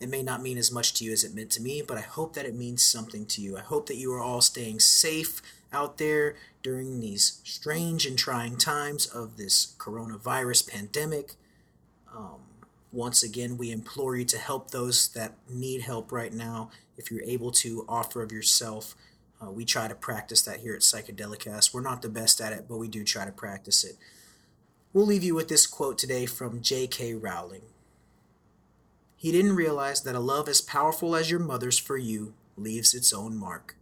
It 0.00 0.08
may 0.08 0.22
not 0.22 0.42
mean 0.42 0.58
as 0.58 0.72
much 0.72 0.94
to 0.94 1.04
you 1.04 1.12
as 1.12 1.24
it 1.24 1.34
meant 1.34 1.50
to 1.52 1.62
me, 1.62 1.82
but 1.86 1.96
I 1.96 2.02
hope 2.02 2.34
that 2.34 2.46
it 2.46 2.56
means 2.56 2.82
something 2.82 3.24
to 3.26 3.40
you. 3.40 3.56
I 3.56 3.60
hope 3.60 3.86
that 3.86 3.96
you 3.96 4.12
are 4.12 4.20
all 4.20 4.40
staying 4.40 4.80
safe 4.80 5.40
out 5.72 5.98
there 5.98 6.36
during 6.62 7.00
these 7.00 7.40
strange 7.44 8.06
and 8.06 8.18
trying 8.18 8.56
times 8.56 9.06
of 9.06 9.36
this 9.36 9.74
coronavirus 9.78 10.68
pandemic. 10.68 11.34
Um, 12.14 12.40
once 12.92 13.22
again, 13.22 13.56
we 13.56 13.70
implore 13.70 14.16
you 14.16 14.24
to 14.26 14.38
help 14.38 14.70
those 14.70 15.08
that 15.14 15.34
need 15.48 15.82
help 15.82 16.12
right 16.12 16.32
now. 16.32 16.70
If 16.96 17.10
you're 17.10 17.22
able 17.22 17.50
to 17.52 17.84
offer 17.88 18.22
of 18.22 18.32
yourself, 18.32 18.94
uh, 19.42 19.50
we 19.50 19.64
try 19.64 19.88
to 19.88 19.94
practice 19.94 20.42
that 20.42 20.60
here 20.60 20.74
at 20.74 20.82
Psychedelicast. 20.82 21.72
We're 21.72 21.80
not 21.80 22.02
the 22.02 22.08
best 22.08 22.40
at 22.40 22.52
it, 22.52 22.66
but 22.68 22.76
we 22.76 22.88
do 22.88 23.02
try 23.02 23.24
to 23.24 23.32
practice 23.32 23.82
it. 23.82 23.96
We'll 24.92 25.06
leave 25.06 25.24
you 25.24 25.34
with 25.34 25.48
this 25.48 25.66
quote 25.66 25.96
today 25.96 26.26
from 26.26 26.60
J.K. 26.60 27.14
Rowling. 27.14 27.62
He 29.16 29.32
didn't 29.32 29.56
realize 29.56 30.02
that 30.02 30.14
a 30.14 30.20
love 30.20 30.48
as 30.48 30.60
powerful 30.60 31.16
as 31.16 31.30
your 31.30 31.40
mother's 31.40 31.78
for 31.78 31.96
you 31.96 32.34
leaves 32.56 32.92
its 32.92 33.12
own 33.12 33.36
mark. 33.36 33.76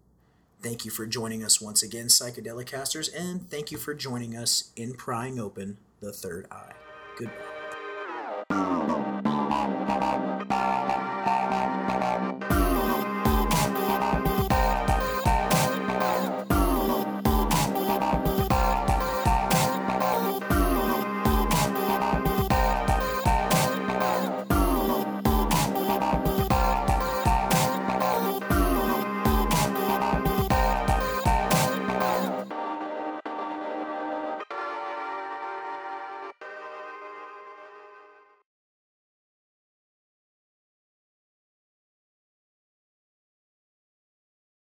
Thank 0.62 0.85
you 0.85 0.90
for 0.90 1.07
joining 1.07 1.42
us 1.42 1.61
once 1.61 1.83
again, 1.83 2.07
Psychedelic 2.07 2.66
Casters, 2.66 3.09
and 3.09 3.49
thank 3.49 3.70
you 3.70 3.79
for 3.79 3.94
joining 3.94 4.37
us 4.37 4.73
in 4.77 4.92
Prying 4.92 5.38
Open 5.40 5.79
the 6.01 6.12
Third 6.12 6.46
Eye. 6.51 6.73
Goodbye. 7.18 8.89